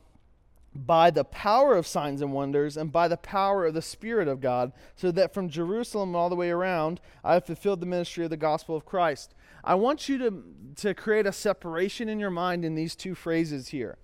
by 0.76 1.12
the 1.12 1.24
power 1.24 1.76
of 1.76 1.86
signs 1.86 2.22
and 2.22 2.34
wonders 2.34 2.78
and 2.78 2.92
by 2.92 3.08
the 3.08 3.18
power 3.18 3.66
of 3.66 3.74
the 3.74 3.82
Spirit 3.82 4.28
of 4.28 4.42
God, 4.42 4.72
so 4.96 5.12
that 5.12 5.34
from 5.34 5.50
Jerusalem 5.50 6.16
all 6.16 6.30
the 6.30 6.36
way 6.36 6.50
around 6.50 7.00
I 7.24 7.34
have 7.34 7.46
fulfilled 7.46 7.80
the 7.80 7.86
ministry 7.86 8.24
of 8.24 8.30
the 8.30 8.38
gospel 8.38 8.76
of 8.76 8.86
Christ. 8.86 9.36
I 9.64 9.76
want 9.76 10.10
you 10.10 10.18
to, 10.18 10.44
to 10.78 10.94
create 10.94 11.26
a 11.26 11.32
separation 11.32 12.10
in 12.10 12.20
your 12.20 12.30
mind 12.30 12.66
in 12.66 12.76
these 12.76 12.96
two 12.96 13.16
phrases 13.16 13.70
here. 13.70 13.98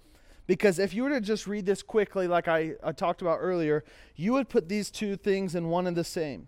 Because 0.48 0.80
if 0.80 0.94
you 0.94 1.04
were 1.04 1.10
to 1.10 1.22
just 1.22 1.46
read 1.46 1.66
this 1.66 1.84
quickly, 1.84 2.28
like 2.28 2.48
I, 2.48 2.74
I 2.84 2.92
talked 2.92 3.22
about 3.22 3.38
earlier, 3.40 3.84
you 4.16 4.34
would 4.34 4.50
put 4.50 4.68
these 4.68 4.90
two 4.90 5.16
things 5.16 5.54
in 5.54 5.70
one 5.70 5.86
and 5.86 5.96
the 5.96 6.04
same. 6.04 6.48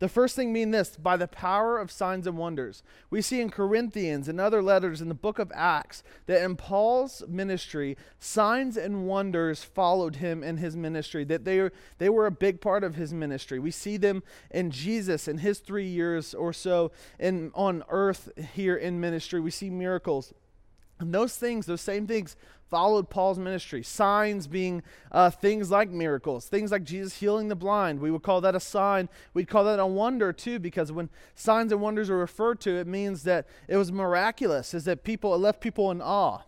The 0.00 0.08
first 0.08 0.34
thing 0.34 0.50
mean 0.50 0.70
this 0.70 0.96
by 0.96 1.18
the 1.18 1.28
power 1.28 1.78
of 1.78 1.90
signs 1.90 2.26
and 2.26 2.38
wonders. 2.38 2.82
We 3.10 3.20
see 3.20 3.42
in 3.42 3.50
Corinthians 3.50 4.28
and 4.28 4.40
other 4.40 4.62
letters 4.62 5.02
in 5.02 5.08
the 5.08 5.14
book 5.14 5.38
of 5.38 5.52
Acts 5.54 6.02
that 6.24 6.42
in 6.42 6.56
Paul's 6.56 7.22
ministry, 7.28 7.98
signs 8.18 8.78
and 8.78 9.06
wonders 9.06 9.62
followed 9.62 10.16
him 10.16 10.42
in 10.42 10.56
his 10.56 10.74
ministry, 10.74 11.24
that 11.24 11.44
they, 11.44 11.60
were, 11.60 11.72
they 11.98 12.08
were 12.08 12.24
a 12.24 12.30
big 12.30 12.62
part 12.62 12.82
of 12.82 12.94
his 12.94 13.12
ministry. 13.12 13.58
We 13.58 13.70
see 13.70 13.98
them 13.98 14.22
in 14.50 14.70
Jesus 14.70 15.28
in 15.28 15.38
his 15.38 15.58
three 15.58 15.86
years 15.86 16.32
or 16.32 16.54
so 16.54 16.92
in, 17.18 17.50
on 17.54 17.84
earth 17.90 18.30
here 18.54 18.76
in 18.76 19.00
ministry. 19.00 19.38
We 19.38 19.50
see 19.50 19.68
miracles. 19.68 20.32
And 20.98 21.14
those 21.14 21.36
things, 21.36 21.66
those 21.66 21.80
same 21.82 22.06
things, 22.06 22.36
followed 22.70 23.10
Paul's 23.10 23.38
ministry. 23.38 23.82
Signs 23.82 24.46
being 24.46 24.82
uh, 25.10 25.30
things 25.30 25.70
like 25.70 25.90
miracles, 25.90 26.46
things 26.46 26.70
like 26.70 26.84
Jesus 26.84 27.18
healing 27.18 27.48
the 27.48 27.56
blind. 27.56 28.00
We 28.00 28.10
would 28.10 28.22
call 28.22 28.40
that 28.40 28.54
a 28.54 28.60
sign. 28.60 29.08
We'd 29.34 29.48
call 29.48 29.64
that 29.64 29.80
a 29.80 29.86
wonder 29.86 30.32
too, 30.32 30.58
because 30.58 30.92
when 30.92 31.10
signs 31.34 31.72
and 31.72 31.80
wonders 31.80 32.08
are 32.08 32.16
referred 32.16 32.60
to, 32.60 32.76
it 32.76 32.86
means 32.86 33.24
that 33.24 33.46
it 33.68 33.76
was 33.76 33.90
miraculous, 33.90 34.72
is 34.72 34.84
that 34.84 35.04
people, 35.04 35.34
it 35.34 35.38
left 35.38 35.60
people 35.60 35.90
in 35.90 36.00
awe. 36.00 36.42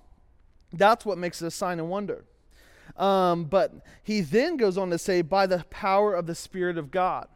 That's 0.72 1.04
what 1.04 1.18
makes 1.18 1.42
it 1.42 1.46
a 1.46 1.50
sign 1.50 1.78
and 1.78 1.90
wonder. 1.90 2.24
Um, 2.96 3.44
but 3.44 3.72
he 4.02 4.20
then 4.20 4.56
goes 4.56 4.78
on 4.78 4.90
to 4.90 4.98
say, 4.98 5.22
by 5.22 5.46
the 5.46 5.64
power 5.70 6.14
of 6.14 6.26
the 6.26 6.34
Spirit 6.34 6.78
of 6.78 6.90
God. 6.90 7.26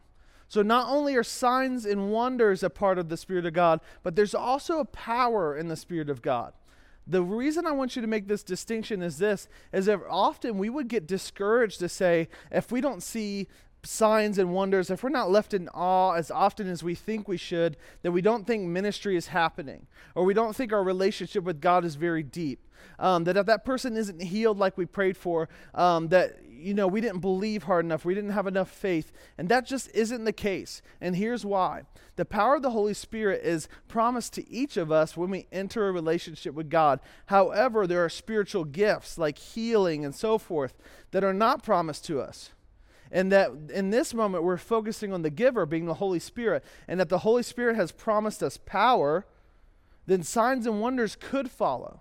So 0.48 0.62
not 0.62 0.88
only 0.88 1.16
are 1.16 1.24
signs 1.24 1.84
and 1.84 2.12
wonders 2.12 2.62
a 2.62 2.70
part 2.70 2.98
of 2.98 3.08
the 3.08 3.16
Spirit 3.16 3.46
of 3.46 3.52
God, 3.52 3.80
but 4.02 4.14
there's 4.14 4.34
also 4.34 4.78
a 4.78 4.84
power 4.84 5.56
in 5.56 5.68
the 5.68 5.76
Spirit 5.76 6.08
of 6.08 6.22
God. 6.22 6.52
The 7.06 7.22
reason 7.22 7.66
I 7.66 7.72
want 7.72 7.94
you 7.94 8.02
to 8.02 8.08
make 8.08 8.26
this 8.26 8.42
distinction 8.42 9.00
is 9.00 9.18
this 9.18 9.48
is 9.72 9.86
that 9.86 10.00
often 10.10 10.58
we 10.58 10.68
would 10.68 10.88
get 10.88 11.06
discouraged 11.06 11.78
to 11.78 11.88
say, 11.88 12.28
if 12.50 12.72
we 12.72 12.80
don't 12.80 13.02
see 13.02 13.46
signs 13.86 14.38
and 14.38 14.52
wonders, 14.52 14.90
if 14.90 15.02
we're 15.02 15.08
not 15.10 15.30
left 15.30 15.54
in 15.54 15.68
awe 15.68 16.12
as 16.12 16.30
often 16.30 16.68
as 16.68 16.82
we 16.82 16.94
think 16.94 17.28
we 17.28 17.36
should, 17.36 17.76
then 18.02 18.12
we 18.12 18.20
don't 18.20 18.46
think 18.46 18.64
ministry 18.64 19.16
is 19.16 19.28
happening, 19.28 19.86
or 20.14 20.24
we 20.24 20.34
don't 20.34 20.54
think 20.54 20.72
our 20.72 20.82
relationship 20.82 21.44
with 21.44 21.60
God 21.60 21.84
is 21.84 21.94
very 21.94 22.22
deep. 22.22 22.60
Um, 22.98 23.24
that 23.24 23.36
if 23.36 23.46
that 23.46 23.64
person 23.64 23.96
isn't 23.96 24.22
healed 24.22 24.58
like 24.58 24.78
we 24.78 24.86
prayed 24.86 25.16
for, 25.16 25.48
um, 25.74 26.08
that 26.08 26.38
you 26.48 26.72
know 26.72 26.86
we 26.86 27.00
didn't 27.00 27.20
believe 27.20 27.64
hard 27.64 27.84
enough, 27.84 28.04
we 28.04 28.14
didn't 28.14 28.30
have 28.30 28.46
enough 28.46 28.70
faith, 28.70 29.12
and 29.36 29.48
that 29.48 29.66
just 29.66 29.90
isn't 29.94 30.24
the 30.24 30.32
case. 30.32 30.82
And 31.00 31.16
here's 31.16 31.44
why: 31.44 31.82
the 32.16 32.24
power 32.24 32.56
of 32.56 32.62
the 32.62 32.70
Holy 32.70 32.94
Spirit 32.94 33.42
is 33.44 33.68
promised 33.88 34.34
to 34.34 34.50
each 34.50 34.76
of 34.76 34.90
us 34.90 35.16
when 35.16 35.30
we 35.30 35.46
enter 35.52 35.88
a 35.88 35.92
relationship 35.92 36.54
with 36.54 36.70
God. 36.70 37.00
However, 37.26 37.86
there 37.86 38.04
are 38.04 38.08
spiritual 38.08 38.64
gifts 38.64 39.18
like 39.18 39.38
healing 39.38 40.04
and 40.04 40.14
so 40.14 40.38
forth 40.38 40.74
that 41.10 41.24
are 41.24 41.34
not 41.34 41.62
promised 41.62 42.04
to 42.06 42.20
us 42.20 42.50
and 43.10 43.30
that 43.32 43.50
in 43.72 43.90
this 43.90 44.14
moment 44.14 44.44
we're 44.44 44.56
focusing 44.56 45.12
on 45.12 45.22
the 45.22 45.30
giver 45.30 45.66
being 45.66 45.86
the 45.86 45.94
Holy 45.94 46.18
Spirit, 46.18 46.64
and 46.88 46.98
that 47.00 47.08
the 47.08 47.18
Holy 47.18 47.42
Spirit 47.42 47.76
has 47.76 47.92
promised 47.92 48.42
us 48.42 48.58
power, 48.64 49.26
then 50.06 50.22
signs 50.22 50.66
and 50.66 50.80
wonders 50.80 51.16
could 51.18 51.50
follow. 51.50 52.00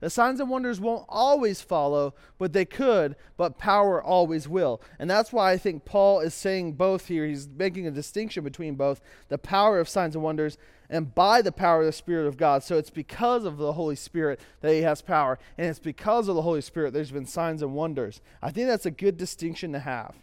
The 0.00 0.10
signs 0.10 0.38
and 0.38 0.48
wonders 0.48 0.80
won't 0.80 1.06
always 1.08 1.60
follow, 1.60 2.14
but 2.38 2.52
they 2.52 2.64
could, 2.64 3.16
but 3.36 3.58
power 3.58 4.00
always 4.00 4.46
will. 4.48 4.80
And 4.98 5.10
that's 5.10 5.32
why 5.32 5.50
I 5.50 5.58
think 5.58 5.84
Paul 5.84 6.20
is 6.20 6.34
saying 6.34 6.74
both 6.74 7.08
here. 7.08 7.26
He's 7.26 7.48
making 7.48 7.86
a 7.86 7.90
distinction 7.90 8.44
between 8.44 8.76
both 8.76 9.00
the 9.28 9.38
power 9.38 9.80
of 9.80 9.88
signs 9.88 10.14
and 10.14 10.22
wonders 10.22 10.56
and 10.88 11.14
by 11.14 11.42
the 11.42 11.50
power 11.50 11.80
of 11.80 11.86
the 11.86 11.92
Spirit 11.92 12.28
of 12.28 12.36
God. 12.36 12.62
So 12.62 12.78
it's 12.78 12.90
because 12.90 13.44
of 13.44 13.56
the 13.56 13.72
Holy 13.72 13.96
Spirit 13.96 14.38
that 14.60 14.72
he 14.72 14.82
has 14.82 15.02
power, 15.02 15.38
and 15.56 15.66
it's 15.66 15.80
because 15.80 16.28
of 16.28 16.36
the 16.36 16.42
Holy 16.42 16.60
Spirit 16.60 16.92
there's 16.92 17.10
been 17.10 17.26
signs 17.26 17.60
and 17.60 17.74
wonders. 17.74 18.20
I 18.40 18.52
think 18.52 18.68
that's 18.68 18.86
a 18.86 18.92
good 18.92 19.16
distinction 19.16 19.72
to 19.72 19.80
have. 19.80 20.14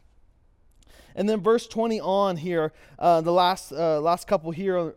And 1.16 1.28
then 1.30 1.42
verse 1.42 1.66
20 1.68 2.00
on 2.02 2.38
here, 2.38 2.74
uh, 3.00 3.22
the 3.22 3.32
last, 3.32 3.72
uh, 3.72 4.02
last 4.02 4.28
couple 4.28 4.52
here, 4.52 4.94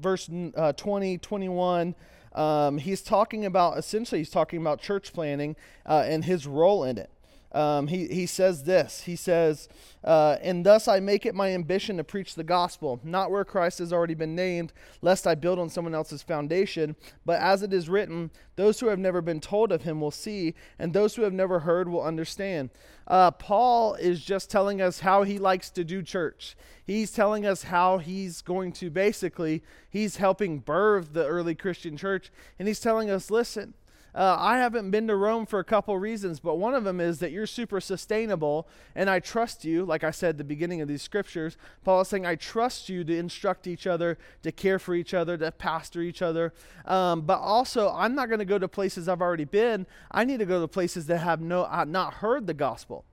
verse 0.00 0.30
uh, 0.56 0.72
20, 0.72 1.18
21, 1.18 1.94
um, 2.34 2.78
he's 2.78 3.02
talking 3.02 3.44
about, 3.44 3.78
essentially, 3.78 4.20
he's 4.20 4.30
talking 4.30 4.60
about 4.60 4.80
church 4.80 5.12
planting 5.12 5.56
uh, 5.84 6.04
and 6.06 6.24
his 6.24 6.46
role 6.46 6.84
in 6.84 6.98
it. 6.98 7.10
Um, 7.56 7.86
he, 7.86 8.06
he 8.08 8.26
says 8.26 8.64
this 8.64 9.00
He 9.00 9.16
says, 9.16 9.70
uh, 10.04 10.36
And 10.42 10.64
thus 10.64 10.86
I 10.88 11.00
make 11.00 11.24
it 11.24 11.34
my 11.34 11.54
ambition 11.54 11.96
to 11.96 12.04
preach 12.04 12.34
the 12.34 12.44
gospel, 12.44 13.00
not 13.02 13.30
where 13.30 13.46
Christ 13.46 13.78
has 13.78 13.94
already 13.94 14.12
been 14.12 14.34
named, 14.34 14.74
lest 15.00 15.26
I 15.26 15.34
build 15.34 15.58
on 15.58 15.70
someone 15.70 15.94
else's 15.94 16.22
foundation, 16.22 16.96
but 17.24 17.40
as 17.40 17.62
it 17.62 17.72
is 17.72 17.88
written, 17.88 18.30
those 18.56 18.78
who 18.78 18.88
have 18.88 18.98
never 18.98 19.22
been 19.22 19.40
told 19.40 19.72
of 19.72 19.82
him 19.82 20.02
will 20.02 20.10
see, 20.10 20.54
and 20.78 20.92
those 20.92 21.14
who 21.14 21.22
have 21.22 21.32
never 21.32 21.60
heard 21.60 21.88
will 21.88 22.02
understand. 22.02 22.68
Uh, 23.06 23.30
Paul 23.30 23.94
is 23.94 24.22
just 24.22 24.50
telling 24.50 24.82
us 24.82 25.00
how 25.00 25.22
he 25.22 25.38
likes 25.38 25.70
to 25.70 25.84
do 25.84 26.02
church. 26.02 26.56
He's 26.84 27.10
telling 27.10 27.46
us 27.46 27.62
how 27.62 27.96
he's 27.96 28.42
going 28.42 28.72
to 28.72 28.90
basically, 28.90 29.62
he's 29.88 30.18
helping 30.18 30.58
birth 30.58 31.14
the 31.14 31.26
early 31.26 31.54
Christian 31.54 31.96
church, 31.96 32.30
and 32.58 32.68
he's 32.68 32.80
telling 32.80 33.08
us, 33.08 33.30
listen, 33.30 33.72
uh, 34.16 34.36
I 34.40 34.56
haven't 34.56 34.90
been 34.90 35.06
to 35.08 35.14
Rome 35.14 35.44
for 35.44 35.58
a 35.58 35.64
couple 35.64 35.96
reasons, 35.98 36.40
but 36.40 36.56
one 36.56 36.74
of 36.74 36.84
them 36.84 37.00
is 37.00 37.18
that 37.18 37.32
you're 37.32 37.46
super 37.46 37.80
sustainable 37.80 38.66
and 38.94 39.10
I 39.10 39.20
trust 39.20 39.64
you. 39.64 39.84
Like 39.84 40.04
I 40.04 40.10
said 40.10 40.30
at 40.30 40.38
the 40.38 40.44
beginning 40.44 40.80
of 40.80 40.88
these 40.88 41.02
scriptures, 41.02 41.58
Paul 41.84 42.00
is 42.00 42.08
saying, 42.08 42.24
I 42.24 42.34
trust 42.34 42.88
you 42.88 43.04
to 43.04 43.16
instruct 43.16 43.66
each 43.66 43.86
other, 43.86 44.16
to 44.42 44.50
care 44.50 44.78
for 44.78 44.94
each 44.94 45.12
other, 45.12 45.36
to 45.36 45.52
pastor 45.52 46.00
each 46.00 46.22
other. 46.22 46.54
Um, 46.86 47.20
but 47.22 47.40
also, 47.40 47.90
I'm 47.90 48.14
not 48.14 48.28
going 48.28 48.38
to 48.38 48.46
go 48.46 48.58
to 48.58 48.68
places 48.68 49.06
I've 49.06 49.20
already 49.20 49.44
been. 49.44 49.86
I 50.10 50.24
need 50.24 50.38
to 50.38 50.46
go 50.46 50.62
to 50.62 50.68
places 50.68 51.06
that 51.06 51.18
have 51.18 51.42
no, 51.42 51.64
uh, 51.64 51.84
not 51.84 52.14
heard 52.14 52.46
the 52.46 52.54
gospel. 52.54 53.04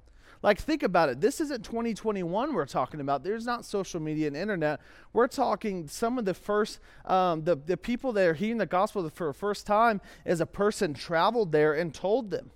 Like, 0.43 0.59
think 0.59 0.83
about 0.83 1.07
it. 1.07 1.21
This 1.21 1.39
isn't 1.39 1.63
2021 1.63 2.53
we're 2.53 2.65
talking 2.65 2.99
about. 2.99 3.23
There's 3.23 3.45
not 3.45 3.63
social 3.63 4.01
media 4.01 4.27
and 4.27 4.35
internet. 4.35 4.81
We're 5.13 5.27
talking 5.27 5.87
some 5.87 6.19
of 6.19 6.25
the 6.25 6.33
first, 6.33 6.79
um, 7.05 7.45
the, 7.45 7.55
the 7.55 7.77
people 7.77 8.11
that 8.11 8.27
are 8.27 8.33
hearing 8.33 8.57
the 8.57 8.65
gospel 8.65 9.09
for 9.09 9.27
the 9.27 9.33
first 9.33 9.65
time 9.65 10.01
as 10.25 10.41
a 10.41 10.45
person 10.45 10.93
traveled 10.93 11.53
there 11.53 11.73
and 11.73 11.93
told 11.93 12.29
them. 12.29 12.51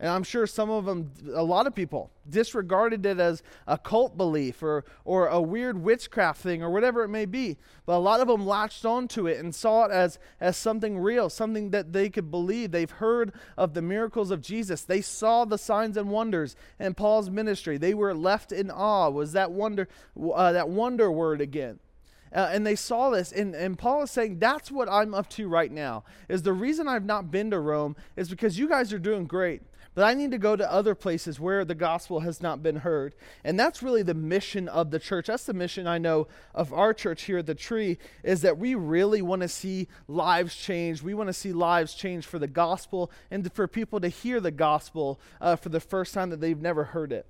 And 0.00 0.08
I'm 0.08 0.22
sure 0.22 0.46
some 0.46 0.70
of 0.70 0.86
them, 0.86 1.12
a 1.34 1.42
lot 1.42 1.66
of 1.66 1.74
people, 1.74 2.10
disregarded 2.28 3.04
it 3.04 3.20
as 3.20 3.42
a 3.66 3.76
cult 3.76 4.16
belief 4.16 4.62
or, 4.62 4.86
or 5.04 5.26
a 5.26 5.42
weird 5.42 5.76
witchcraft 5.76 6.40
thing 6.40 6.62
or 6.62 6.70
whatever 6.70 7.04
it 7.04 7.08
may 7.08 7.26
be. 7.26 7.58
But 7.84 7.96
a 7.96 7.98
lot 7.98 8.20
of 8.20 8.26
them 8.26 8.46
latched 8.46 8.86
onto 8.86 9.26
it 9.26 9.38
and 9.38 9.54
saw 9.54 9.84
it 9.84 9.90
as, 9.90 10.18
as 10.40 10.56
something 10.56 10.98
real, 10.98 11.28
something 11.28 11.68
that 11.70 11.92
they 11.92 12.08
could 12.08 12.30
believe. 12.30 12.70
They've 12.70 12.90
heard 12.90 13.32
of 13.58 13.74
the 13.74 13.82
miracles 13.82 14.30
of 14.30 14.40
Jesus. 14.40 14.84
They 14.84 15.02
saw 15.02 15.44
the 15.44 15.58
signs 15.58 15.98
and 15.98 16.08
wonders 16.08 16.56
in 16.78 16.94
Paul's 16.94 17.28
ministry. 17.28 17.76
They 17.76 17.92
were 17.92 18.14
left 18.14 18.52
in 18.52 18.70
awe. 18.70 19.10
Was 19.10 19.32
that 19.32 19.52
wonder, 19.52 19.86
uh, 20.34 20.52
that 20.52 20.70
wonder 20.70 21.12
word 21.12 21.42
again? 21.42 21.78
Uh, 22.32 22.48
and 22.50 22.66
they 22.66 22.76
saw 22.76 23.10
this 23.10 23.32
and, 23.32 23.56
and 23.56 23.76
paul 23.76 24.02
is 24.02 24.10
saying 24.12 24.38
that's 24.38 24.70
what 24.70 24.88
i'm 24.88 25.14
up 25.14 25.28
to 25.28 25.48
right 25.48 25.72
now 25.72 26.04
is 26.28 26.44
the 26.44 26.52
reason 26.52 26.86
i've 26.86 27.04
not 27.04 27.28
been 27.28 27.50
to 27.50 27.58
rome 27.58 27.96
is 28.14 28.30
because 28.30 28.56
you 28.56 28.68
guys 28.68 28.92
are 28.92 29.00
doing 29.00 29.24
great 29.24 29.62
but 29.94 30.04
I 30.04 30.14
need 30.14 30.30
to 30.30 30.38
go 30.38 30.56
to 30.56 30.72
other 30.72 30.94
places 30.94 31.40
where 31.40 31.64
the 31.64 31.74
gospel 31.74 32.20
has 32.20 32.40
not 32.40 32.62
been 32.62 32.76
heard. 32.76 33.14
And 33.44 33.58
that's 33.58 33.82
really 33.82 34.02
the 34.02 34.14
mission 34.14 34.68
of 34.68 34.90
the 34.90 34.98
church. 34.98 35.26
That's 35.26 35.44
the 35.44 35.52
mission 35.52 35.86
I 35.86 35.98
know 35.98 36.28
of 36.54 36.72
our 36.72 36.94
church 36.94 37.22
here 37.22 37.38
at 37.38 37.46
the 37.46 37.54
tree 37.54 37.98
is 38.22 38.42
that 38.42 38.58
we 38.58 38.74
really 38.74 39.22
want 39.22 39.42
to 39.42 39.48
see 39.48 39.88
lives 40.06 40.54
change. 40.54 41.02
We 41.02 41.14
want 41.14 41.28
to 41.28 41.34
see 41.34 41.52
lives 41.52 41.94
change 41.94 42.26
for 42.26 42.38
the 42.38 42.48
gospel 42.48 43.10
and 43.30 43.52
for 43.52 43.66
people 43.66 44.00
to 44.00 44.08
hear 44.08 44.40
the 44.40 44.50
gospel 44.50 45.20
uh, 45.40 45.56
for 45.56 45.70
the 45.70 45.80
first 45.80 46.14
time 46.14 46.30
that 46.30 46.40
they've 46.40 46.60
never 46.60 46.84
heard 46.84 47.12
it 47.12 47.26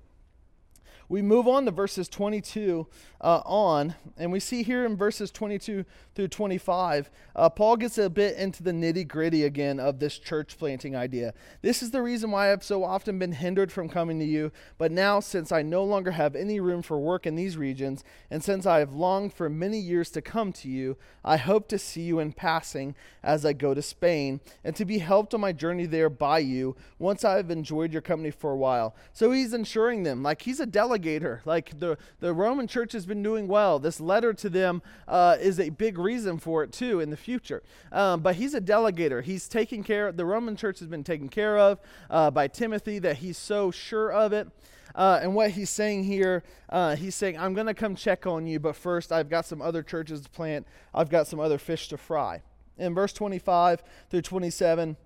we 1.11 1.21
move 1.21 1.45
on 1.45 1.65
to 1.65 1.71
verses 1.71 2.07
22 2.07 2.87
uh, 3.19 3.41
on, 3.45 3.93
and 4.17 4.31
we 4.31 4.39
see 4.39 4.63
here 4.63 4.85
in 4.85 4.95
verses 4.95 5.29
22 5.29 5.83
through 6.15 6.27
25, 6.29 7.11
uh, 7.35 7.49
Paul 7.49 7.75
gets 7.75 7.97
a 7.97 8.09
bit 8.09 8.37
into 8.37 8.63
the 8.63 8.71
nitty 8.71 9.05
gritty 9.05 9.43
again 9.43 9.77
of 9.77 9.99
this 9.99 10.17
church 10.17 10.57
planting 10.57 10.95
idea. 10.95 11.33
This 11.61 11.83
is 11.83 11.91
the 11.91 12.01
reason 12.01 12.31
why 12.31 12.51
I've 12.51 12.63
so 12.63 12.85
often 12.85 13.19
been 13.19 13.33
hindered 13.33 13.73
from 13.73 13.89
coming 13.89 14.19
to 14.19 14.25
you, 14.25 14.53
but 14.77 14.89
now, 14.89 15.19
since 15.19 15.51
I 15.51 15.63
no 15.63 15.83
longer 15.83 16.11
have 16.11 16.33
any 16.33 16.61
room 16.61 16.81
for 16.81 16.97
work 16.97 17.27
in 17.27 17.35
these 17.35 17.57
regions, 17.57 18.05
and 18.29 18.41
since 18.41 18.65
I 18.65 18.79
have 18.79 18.93
longed 18.93 19.33
for 19.33 19.49
many 19.49 19.79
years 19.79 20.11
to 20.11 20.21
come 20.21 20.53
to 20.53 20.69
you, 20.69 20.95
I 21.25 21.35
hope 21.35 21.67
to 21.69 21.77
see 21.77 22.03
you 22.03 22.19
in 22.19 22.31
passing 22.31 22.95
as 23.21 23.45
I 23.45 23.51
go 23.51 23.73
to 23.73 23.81
Spain, 23.81 24.39
and 24.63 24.77
to 24.77 24.85
be 24.85 24.99
helped 24.99 25.33
on 25.33 25.41
my 25.41 25.51
journey 25.51 25.87
there 25.87 26.09
by 26.09 26.39
you 26.39 26.77
once 26.99 27.25
I 27.25 27.35
have 27.35 27.51
enjoyed 27.51 27.91
your 27.91 28.01
company 28.01 28.31
for 28.31 28.51
a 28.51 28.57
while. 28.57 28.95
So 29.11 29.31
he's 29.31 29.53
ensuring 29.53 30.03
them, 30.03 30.23
like 30.23 30.43
he's 30.43 30.61
a 30.61 30.65
delegate 30.65 31.00
like 31.45 31.79
the, 31.79 31.97
the 32.19 32.33
Roman 32.33 32.67
church 32.67 32.93
has 32.93 33.05
been 33.05 33.23
doing 33.23 33.47
well. 33.47 33.79
This 33.79 33.99
letter 33.99 34.33
to 34.33 34.49
them 34.49 34.81
uh, 35.07 35.37
is 35.39 35.59
a 35.59 35.69
big 35.69 35.97
reason 35.97 36.37
for 36.37 36.63
it 36.63 36.71
too 36.71 36.99
in 36.99 37.09
the 37.09 37.17
future. 37.17 37.63
Um, 37.91 38.21
but 38.21 38.35
he's 38.35 38.53
a 38.53 38.61
delegator. 38.61 39.23
He's 39.23 39.47
taking 39.47 39.83
care. 39.83 40.11
The 40.11 40.25
Roman 40.25 40.55
church 40.55 40.79
has 40.79 40.87
been 40.87 41.03
taken 41.03 41.29
care 41.29 41.57
of 41.57 41.79
uh, 42.09 42.31
by 42.31 42.47
Timothy. 42.47 42.99
That 42.99 43.17
he's 43.17 43.37
so 43.37 43.71
sure 43.71 44.11
of 44.11 44.33
it. 44.33 44.47
Uh, 44.93 45.19
and 45.21 45.33
what 45.33 45.51
he's 45.51 45.69
saying 45.69 46.03
here, 46.03 46.43
uh, 46.69 46.95
he's 46.95 47.15
saying, 47.15 47.37
I'm 47.37 47.53
going 47.53 47.67
to 47.67 47.73
come 47.73 47.95
check 47.95 48.27
on 48.27 48.45
you, 48.45 48.59
but 48.59 48.75
first 48.75 49.11
I've 49.11 49.29
got 49.29 49.45
some 49.45 49.61
other 49.61 49.83
churches 49.83 50.21
to 50.21 50.29
plant. 50.29 50.67
I've 50.93 51.09
got 51.09 51.27
some 51.27 51.39
other 51.39 51.57
fish 51.57 51.87
to 51.89 51.97
fry. 51.97 52.41
In 52.77 52.93
verse 52.93 53.13
25 53.13 53.83
through 54.09 54.21
27, 54.21 54.97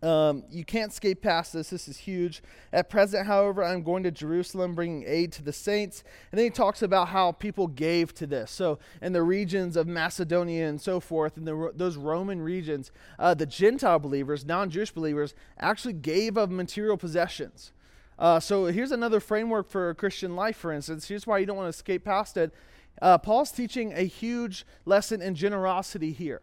um, 0.00 0.44
you 0.48 0.64
can't 0.64 0.92
skate 0.92 1.22
past 1.22 1.52
this. 1.52 1.70
This 1.70 1.88
is 1.88 1.98
huge. 1.98 2.40
At 2.72 2.88
present, 2.88 3.26
however, 3.26 3.64
I'm 3.64 3.82
going 3.82 4.04
to 4.04 4.12
Jerusalem 4.12 4.74
bringing 4.74 5.04
aid 5.06 5.32
to 5.32 5.42
the 5.42 5.52
saints. 5.52 6.04
And 6.30 6.38
then 6.38 6.44
he 6.44 6.50
talks 6.50 6.82
about 6.82 7.08
how 7.08 7.32
people 7.32 7.66
gave 7.66 8.14
to 8.14 8.26
this. 8.26 8.50
So, 8.52 8.78
in 9.02 9.12
the 9.12 9.22
regions 9.22 9.76
of 9.76 9.88
Macedonia 9.88 10.68
and 10.68 10.80
so 10.80 11.00
forth, 11.00 11.36
in 11.36 11.44
the, 11.44 11.72
those 11.74 11.96
Roman 11.96 12.40
regions, 12.40 12.92
uh, 13.18 13.34
the 13.34 13.46
Gentile 13.46 13.98
believers, 13.98 14.44
non 14.44 14.70
Jewish 14.70 14.92
believers, 14.92 15.34
actually 15.58 15.94
gave 15.94 16.36
of 16.36 16.50
material 16.50 16.96
possessions. 16.96 17.72
Uh, 18.20 18.38
so, 18.38 18.66
here's 18.66 18.92
another 18.92 19.18
framework 19.18 19.68
for 19.68 19.90
a 19.90 19.94
Christian 19.96 20.36
life, 20.36 20.56
for 20.56 20.72
instance. 20.72 21.08
Here's 21.08 21.26
why 21.26 21.38
you 21.38 21.46
don't 21.46 21.56
want 21.56 21.72
to 21.72 21.78
skate 21.78 22.04
past 22.04 22.36
it. 22.36 22.54
Uh, 23.02 23.18
Paul's 23.18 23.50
teaching 23.50 23.92
a 23.92 24.02
huge 24.02 24.64
lesson 24.84 25.20
in 25.20 25.34
generosity 25.34 26.12
here 26.12 26.40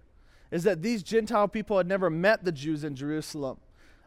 is 0.56 0.64
that 0.64 0.82
these 0.82 1.04
Gentile 1.04 1.50
people 1.50 1.76
had 1.76 1.86
never 1.86 2.10
met 2.10 2.46
the 2.46 2.52
Jews 2.54 2.86
in 2.86 2.96
Jerusalem. 2.96 3.58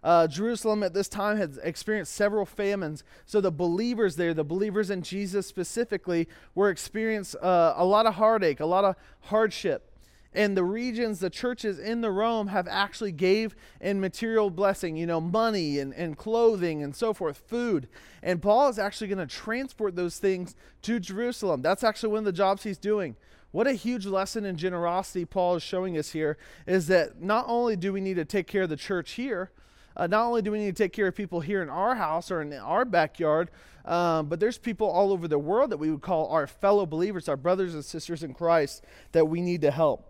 Uh, 0.03 0.27
Jerusalem 0.27 0.83
at 0.83 0.95
this 0.95 1.07
time 1.07 1.37
had 1.37 1.59
experienced 1.63 2.15
several 2.15 2.47
famines. 2.47 3.05
So 3.27 3.43
the 3.43 3.51
believers 3.51 4.17
there, 4.17 4.33
the 4.33 4.45
believers 4.45 4.89
in 4.89 5.03
Jesus 5.03 5.47
specifically, 5.47 6.27
were 6.55 6.71
experiencing 6.71 7.39
uh, 7.43 7.75
a 7.77 7.85
lot 7.85 8.07
of 8.07 8.15
heartache, 8.15 8.61
a 8.61 8.65
lot 8.65 8.87
of 8.87 8.97
hardship. 9.25 9.93
and 10.33 10.57
the 10.57 10.65
regions 10.65 11.21
the 11.21 11.29
churches 11.29 11.79
in 11.79 12.01
the 12.01 12.11
rome 12.11 12.47
have 12.47 12.67
actually 12.67 13.13
gave 13.13 13.55
in 13.81 14.01
material 14.01 14.49
blessing 14.49 14.97
you 14.97 15.07
know 15.07 15.21
money 15.21 15.79
and, 15.79 15.93
and 15.95 16.17
clothing 16.17 16.83
and 16.83 16.95
so 16.95 17.15
forth 17.15 17.43
food 17.47 17.89
and 18.23 18.43
paul 18.43 18.69
is 18.69 18.79
actually 18.79 19.09
going 19.09 19.27
to 19.27 19.35
transport 19.35 19.97
those 19.97 20.19
things 20.19 20.55
to 20.83 21.01
jerusalem 21.01 21.63
that's 21.63 21.83
actually 21.83 22.11
one 22.11 22.19
of 22.19 22.25
the 22.27 22.41
jobs 22.45 22.63
he's 22.63 22.77
doing 22.77 23.17
what 23.51 23.67
a 23.67 23.73
huge 23.73 24.07
lesson 24.07 24.45
in 24.45 24.57
generosity 24.57 25.25
paul 25.25 25.57
is 25.57 25.63
showing 25.63 25.97
us 25.97 26.11
here 26.11 26.37
is 26.67 26.87
that 26.87 27.21
not 27.21 27.45
only 27.49 27.77
do 27.77 27.93
we 27.93 28.01
need 28.01 28.17
to 28.17 28.25
take 28.25 28.47
care 28.47 28.63
of 28.63 28.69
the 28.69 28.77
church 28.77 29.13
here 29.13 29.51
uh, 29.97 30.07
not 30.07 30.25
only 30.27 30.43
do 30.43 30.53
we 30.53 30.59
need 30.59 30.77
to 30.77 30.83
take 30.83 30.93
care 30.93 31.09
of 31.09 31.15
people 31.15 31.41
here 31.41 31.63
in 31.63 31.69
our 31.69 31.95
house 31.95 32.31
or 32.31 32.41
in 32.43 32.53
our 32.53 32.85
backyard 32.85 33.51
um, 33.85 34.27
but 34.27 34.39
there's 34.39 34.59
people 34.59 34.89
all 34.89 35.13
over 35.13 35.27
the 35.27 35.39
world 35.39 35.71
that 35.71 35.79
we 35.79 35.91
would 35.91 36.03
call 36.03 36.29
our 36.29 36.47
fellow 36.47 36.87
believers 36.87 37.29
our 37.29 37.37
brothers 37.37 37.75
and 37.75 37.85
sisters 37.85 38.23
in 38.23 38.35
christ 38.35 38.85
that 39.13 39.25
we 39.27 39.41
need 39.41 39.61
to 39.61 39.71
help 39.71 40.08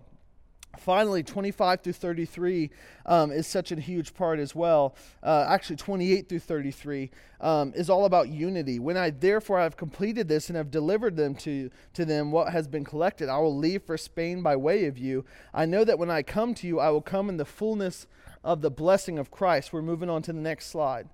Finally, 0.76 1.22
25 1.22 1.80
through 1.80 1.92
33 1.92 2.70
um, 3.06 3.32
is 3.32 3.46
such 3.46 3.72
a 3.72 3.80
huge 3.80 4.14
part 4.14 4.38
as 4.38 4.54
well. 4.54 4.94
Uh, 5.22 5.46
actually, 5.48 5.76
28 5.76 6.28
through 6.28 6.38
33 6.38 7.10
um, 7.40 7.72
is 7.74 7.88
all 7.88 8.04
about 8.04 8.28
unity. 8.28 8.78
When 8.78 8.96
I 8.96 9.10
therefore 9.10 9.58
have 9.58 9.76
completed 9.76 10.28
this 10.28 10.48
and 10.48 10.56
have 10.56 10.70
delivered 10.70 11.16
them 11.16 11.34
to, 11.36 11.70
to 11.94 12.04
them 12.04 12.30
what 12.30 12.52
has 12.52 12.68
been 12.68 12.84
collected, 12.84 13.28
I 13.28 13.38
will 13.38 13.56
leave 13.56 13.82
for 13.82 13.96
Spain 13.96 14.42
by 14.42 14.56
way 14.56 14.84
of 14.84 14.98
you. 14.98 15.24
I 15.54 15.64
know 15.64 15.84
that 15.84 15.98
when 15.98 16.10
I 16.10 16.22
come 16.22 16.54
to 16.56 16.66
you, 16.66 16.78
I 16.78 16.90
will 16.90 17.02
come 17.02 17.28
in 17.28 17.38
the 17.38 17.44
fullness 17.44 18.06
of 18.44 18.60
the 18.60 18.70
blessing 18.70 19.18
of 19.18 19.30
Christ. 19.30 19.72
We're 19.72 19.82
moving 19.82 20.10
on 20.10 20.22
to 20.22 20.32
the 20.32 20.40
next 20.40 20.66
slide. 20.66 21.08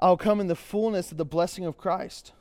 I'll 0.00 0.16
come 0.16 0.40
in 0.40 0.46
the 0.46 0.56
fullness 0.56 1.10
of 1.10 1.18
the 1.18 1.24
blessing 1.24 1.64
of 1.64 1.76
Christ. 1.76 2.32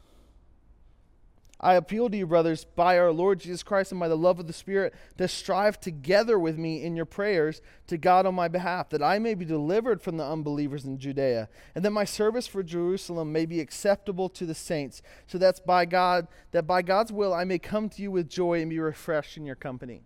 I 1.60 1.74
appeal 1.74 2.10
to 2.10 2.18
you, 2.18 2.28
brothers, 2.28 2.66
by 2.66 3.00
our 3.00 3.12
Lord 3.12 3.40
Jesus 3.40 3.64
Christ 3.64 3.92
and 3.92 4.00
by 4.00 4.08
the 4.08 4.16
love 4.16 4.40
of 4.40 4.46
the 4.46 4.54
Spirit, 4.54 4.94
to 5.18 5.28
strive 5.28 5.80
together 5.80 6.38
with 6.38 6.58
me 6.58 6.84
in 6.84 6.96
your 6.96 7.06
prayers 7.06 7.62
to 7.88 7.98
God 7.98 8.28
on 8.28 8.36
my 8.36 8.48
behalf, 8.48 8.90
that 8.90 9.02
I 9.02 9.18
may 9.18 9.34
be 9.34 9.44
delivered 9.44 10.02
from 10.02 10.18
the 10.18 10.24
unbelievers 10.24 10.86
in 10.86 11.00
Judea, 11.00 11.50
and 11.74 11.84
that 11.84 11.92
my 11.92 12.06
service 12.06 12.46
for 12.46 12.62
Jerusalem 12.62 13.32
may 13.32 13.48
be 13.48 13.60
acceptable 13.60 14.30
to 14.30 14.46
the 14.46 14.54
saints, 14.54 15.02
so 15.26 15.40
that's 15.40 15.60
by 15.60 15.86
God, 15.86 16.28
that 16.52 16.68
by 16.68 16.84
God's 16.84 17.12
will 17.12 17.34
I 17.34 17.44
may 17.44 17.58
come 17.58 17.90
to 17.90 18.02
you 18.04 18.12
with 18.12 18.30
joy 18.30 18.62
and 18.62 18.70
be 18.70 18.80
refreshed 18.80 19.36
in 19.36 19.46
your 19.46 19.56
company. 19.56 20.04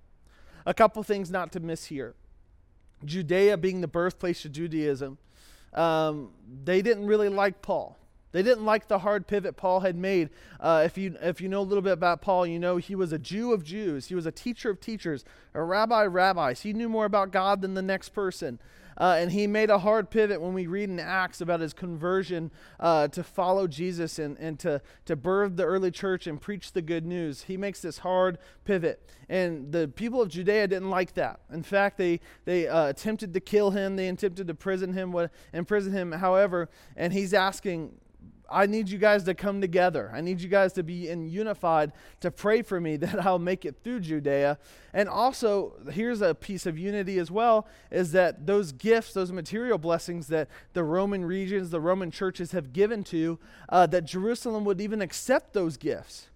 A 0.66 0.74
couple 0.74 1.04
things 1.04 1.30
not 1.30 1.52
to 1.52 1.60
miss 1.60 1.86
here. 1.86 2.16
Judea 3.04 3.58
being 3.58 3.82
the 3.82 3.88
birthplace 3.88 4.46
of 4.46 4.54
Judaism, 4.54 5.18
um, 5.74 6.32
they 6.64 6.82
didn't 6.82 7.08
really 7.08 7.30
like 7.30 7.62
Paul. 7.62 7.98
They 8.32 8.44
didn't 8.44 8.66
like 8.66 8.88
the 8.88 9.00
hard 9.00 9.28
pivot 9.28 9.58
Paul 9.58 9.82
had 9.82 9.96
made. 9.96 10.30
Uh, 10.60 10.84
if, 10.86 10.98
you, 10.98 11.16
if 11.22 11.42
you 11.42 11.50
know 11.50 11.62
a 11.62 11.64
little 11.64 11.82
bit 11.82 11.94
about 11.94 12.22
Paul, 12.22 12.46
you 12.46 12.60
know 12.60 12.78
he 12.78 12.96
was 12.96 13.12
a 13.12 13.20
Jew 13.20 13.52
of 13.54 13.64
Jews. 13.64 14.08
He 14.08 14.16
was 14.16 14.26
a 14.26 14.32
teacher 14.32 14.70
of 14.70 14.80
teachers, 14.80 15.26
a 15.54 15.62
rabbi 15.64 16.06
of 16.06 16.14
rabbis. 16.14 16.62
He 16.62 16.74
knew 16.74 16.90
more 16.90 17.06
about 17.06 17.32
God 17.32 17.62
than 17.62 17.74
the 17.74 17.82
next 17.82 18.10
person. 18.10 18.60
Uh, 18.98 19.16
and 19.18 19.32
he 19.32 19.48
made 19.48 19.70
a 19.70 19.80
hard 19.80 20.10
pivot 20.10 20.40
when 20.42 20.54
we 20.54 20.68
read 20.68 20.90
in 20.90 21.00
Acts 21.00 21.42
about 21.42 21.60
his 21.60 21.74
conversion 21.74 22.52
uh, 22.80 23.08
to 23.08 23.24
follow 23.24 23.66
Jesus 23.66 24.20
and, 24.20 24.38
and 24.38 24.60
to, 24.60 24.82
to 25.06 25.16
birth 25.16 25.56
the 25.56 25.64
early 25.64 25.92
church 25.92 26.28
and 26.28 26.40
preach 26.40 26.74
the 26.74 26.82
good 26.82 27.06
news. 27.06 27.44
He 27.44 27.58
makes 27.58 27.82
this 27.82 28.00
hard 28.00 28.38
pivot. 28.66 29.02
And 29.30 29.72
the 29.72 29.88
people 29.88 30.22
of 30.22 30.30
Judea 30.30 30.68
didn't 30.68 30.90
like 30.90 31.14
that. 31.16 31.40
In 31.52 31.64
fact, 31.64 31.98
they, 31.98 32.20
they 32.46 32.68
uh, 32.68 32.88
attempted 32.88 33.34
to 33.34 33.40
kill 33.40 33.72
him, 33.72 33.96
they 33.96 34.08
attempted 34.08 34.48
to 34.48 34.54
prison 34.54 34.94
him, 34.94 35.16
imprison 35.54 35.94
him, 35.94 36.12
however, 36.12 36.70
and 36.96 37.14
he's 37.14 37.34
asking, 37.34 37.94
I 38.52 38.66
need 38.66 38.90
you 38.90 38.98
guys 38.98 39.24
to 39.24 39.34
come 39.34 39.62
together. 39.62 40.12
I 40.14 40.22
need 40.22 40.42
you 40.42 40.50
guys 40.50 40.74
to 40.74 40.84
be 40.84 41.10
in 41.10 41.30
unified 41.30 41.92
to 42.20 42.32
pray 42.32 42.62
for 42.62 42.80
me 42.80 42.98
that 42.98 43.26
I'll 43.26 43.40
make 43.40 43.66
it 43.66 43.78
through 43.84 44.02
Judea. 44.02 44.58
And 44.94 45.08
also, 45.08 45.74
here's 45.92 46.22
a 46.22 46.36
piece 46.36 46.66
of 46.66 46.78
unity 46.78 47.18
as 47.18 47.32
well 47.32 47.68
is 47.92 48.12
that 48.12 48.46
those 48.46 48.72
gifts, 48.72 49.14
those 49.14 49.32
material 49.32 49.78
blessings 49.78 50.28
that 50.28 50.50
the 50.74 50.84
Roman 50.84 51.24
regions, 51.24 51.70
the 51.70 51.80
Roman 51.80 52.12
churches 52.12 52.52
have 52.52 52.74
given 52.74 53.04
to, 53.06 53.40
uh, 53.70 53.86
that 53.88 54.06
Jerusalem 54.06 54.66
would 54.66 54.82
even 54.82 55.02
accept 55.02 55.54
those 55.54 55.78
gifts. 55.78 56.28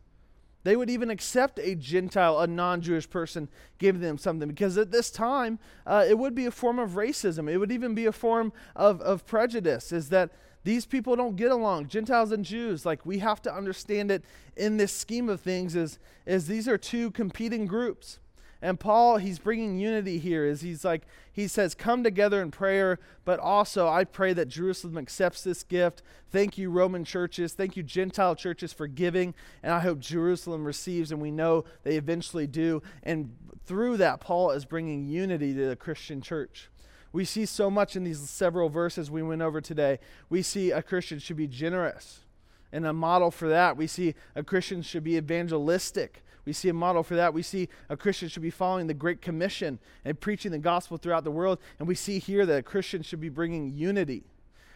They 0.65 0.75
would 0.75 0.89
even 0.89 1.11
accept 1.11 1.59
a 1.59 1.75
Gentile, 1.75 2.39
a 2.39 2.47
non 2.47 2.81
Jewish 2.81 3.07
person 3.07 3.49
giving 3.77 4.01
them 4.01 4.17
something. 4.17 4.49
Because 4.49 4.79
at 4.79 4.91
this 4.91 5.11
time 5.11 5.59
uh, 5.85 6.03
it 6.09 6.17
would 6.17 6.33
be 6.33 6.47
a 6.47 6.51
form 6.51 6.79
of 6.79 6.91
racism. 6.91 7.47
It 7.47 7.59
would 7.59 7.71
even 7.71 7.93
be 7.93 8.07
a 8.07 8.11
form 8.11 8.51
of, 8.75 8.99
of 9.01 9.27
prejudice, 9.27 9.91
is 9.91 10.09
that 10.09 10.31
these 10.63 10.87
people 10.87 11.15
don't 11.15 11.35
get 11.35 11.51
along. 11.51 11.87
Gentiles 11.87 12.31
and 12.31 12.43
jews 12.43 12.83
like 12.83 13.05
we 13.05 13.19
have 13.19 13.43
to 13.43 13.53
understand 13.53 14.09
it 14.09 14.25
in 14.57 14.77
this 14.77 14.91
scheme 14.91 15.29
of 15.29 15.39
things 15.39 15.75
is 15.75 15.99
is 16.25 16.47
these 16.47 16.67
are 16.67 16.79
two 16.79 17.11
competing 17.11 17.67
groups 17.67 18.17
and 18.65 18.79
paul 18.79 19.17
he's 19.17 19.39
bringing 19.39 19.77
unity 19.77 20.17
here 20.17 20.45
is 20.45 20.61
he's 20.61 20.83
like 20.83 21.03
he 21.31 21.47
says 21.47 21.75
come 21.75 22.03
together 22.03 22.41
in 22.41 22.49
prayer 22.51 22.99
but 23.23 23.39
also 23.39 23.87
i 23.87 24.03
pray 24.03 24.33
that 24.33 24.47
jerusalem 24.47 24.97
accepts 24.97 25.43
this 25.43 25.63
gift 25.63 26.01
thank 26.31 26.57
you 26.57 26.69
roman 26.69 27.05
churches 27.05 27.53
thank 27.53 27.77
you 27.77 27.83
gentile 27.83 28.35
churches 28.35 28.73
for 28.73 28.87
giving 28.87 29.33
and 29.61 29.71
i 29.71 29.79
hope 29.79 29.99
jerusalem 29.99 30.65
receives 30.65 31.11
and 31.11 31.21
we 31.21 31.31
know 31.31 31.63
they 31.83 31.95
eventually 31.95 32.47
do 32.47 32.81
and 33.03 33.35
through 33.65 33.97
that 33.97 34.19
paul 34.19 34.51
is 34.51 34.65
bringing 34.65 35.05
unity 35.05 35.53
to 35.53 35.67
the 35.67 35.75
christian 35.75 36.21
church 36.21 36.69
we 37.15 37.23
see 37.23 37.45
so 37.45 37.71
much 37.71 37.95
in 37.95 38.03
these 38.03 38.29
several 38.29 38.67
verses 38.67 39.09
we 39.09 39.23
went 39.23 39.41
over 39.41 39.61
today. 39.61 39.99
We 40.29 40.41
see 40.41 40.71
a 40.71 40.83
Christian 40.83 41.17
should 41.17 41.37
be 41.37 41.47
generous. 41.47 42.25
And 42.73 42.85
a 42.85 42.91
model 42.91 43.31
for 43.31 43.47
that, 43.47 43.77
we 43.77 43.87
see 43.87 44.15
a 44.35 44.43
Christian 44.43 44.81
should 44.81 45.05
be 45.05 45.15
evangelistic. 45.15 46.24
We 46.45 46.53
see 46.53 46.69
a 46.69 46.73
model 46.73 47.03
for 47.03 47.15
that. 47.15 47.33
We 47.33 47.41
see 47.41 47.69
a 47.89 47.97
Christian 47.97 48.29
should 48.29 48.43
be 48.43 48.49
following 48.49 48.87
the 48.87 48.93
Great 48.93 49.21
Commission 49.21 49.79
and 50.03 50.19
preaching 50.19 50.51
the 50.51 50.59
gospel 50.59 50.97
throughout 50.97 51.23
the 51.23 51.31
world. 51.31 51.59
And 51.79 51.87
we 51.87 51.95
see 51.95 52.19
here 52.19 52.45
that 52.45 52.57
a 52.57 52.63
Christian 52.63 53.01
should 53.01 53.21
be 53.21 53.29
bringing 53.29 53.73
unity. 53.73 54.23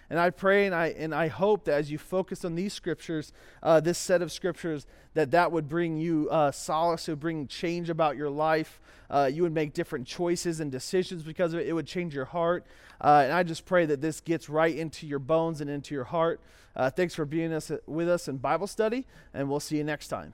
And 0.09 0.19
I 0.19 0.31
pray 0.31 0.65
and 0.65 0.73
I, 0.73 0.87
and 0.87 1.13
I 1.13 1.27
hope 1.27 1.65
that 1.65 1.75
as 1.75 1.91
you 1.91 1.99
focus 1.99 2.43
on 2.43 2.55
these 2.55 2.73
scriptures, 2.73 3.31
uh, 3.61 3.79
this 3.79 3.97
set 3.97 4.23
of 4.23 4.31
scriptures, 4.31 4.87
that 5.13 5.31
that 5.31 5.51
would 5.51 5.69
bring 5.69 5.97
you 5.97 6.27
uh, 6.31 6.51
solace, 6.51 7.07
it 7.07 7.11
would 7.11 7.19
bring 7.19 7.47
change 7.47 7.89
about 7.91 8.17
your 8.17 8.29
life. 8.29 8.79
Uh, 9.11 9.29
you 9.31 9.43
would 9.43 9.53
make 9.53 9.73
different 9.73 10.07
choices 10.07 10.59
and 10.59 10.71
decisions 10.71 11.21
because 11.21 11.53
of 11.53 11.59
it. 11.59 11.67
It 11.67 11.73
would 11.73 11.87
change 11.87 12.15
your 12.15 12.25
heart. 12.25 12.65
Uh, 13.01 13.21
and 13.23 13.33
I 13.33 13.43
just 13.43 13.65
pray 13.65 13.85
that 13.85 14.01
this 14.01 14.19
gets 14.19 14.49
right 14.49 14.75
into 14.75 15.05
your 15.05 15.19
bones 15.19 15.61
and 15.61 15.69
into 15.69 15.93
your 15.93 16.05
heart. 16.05 16.41
Uh, 16.75 16.89
thanks 16.89 17.13
for 17.13 17.25
being 17.25 17.53
us, 17.53 17.71
with 17.85 18.09
us 18.09 18.27
in 18.27 18.37
Bible 18.37 18.67
study, 18.67 19.05
and 19.33 19.49
we'll 19.49 19.59
see 19.59 19.77
you 19.77 19.83
next 19.83 20.07
time. 20.07 20.33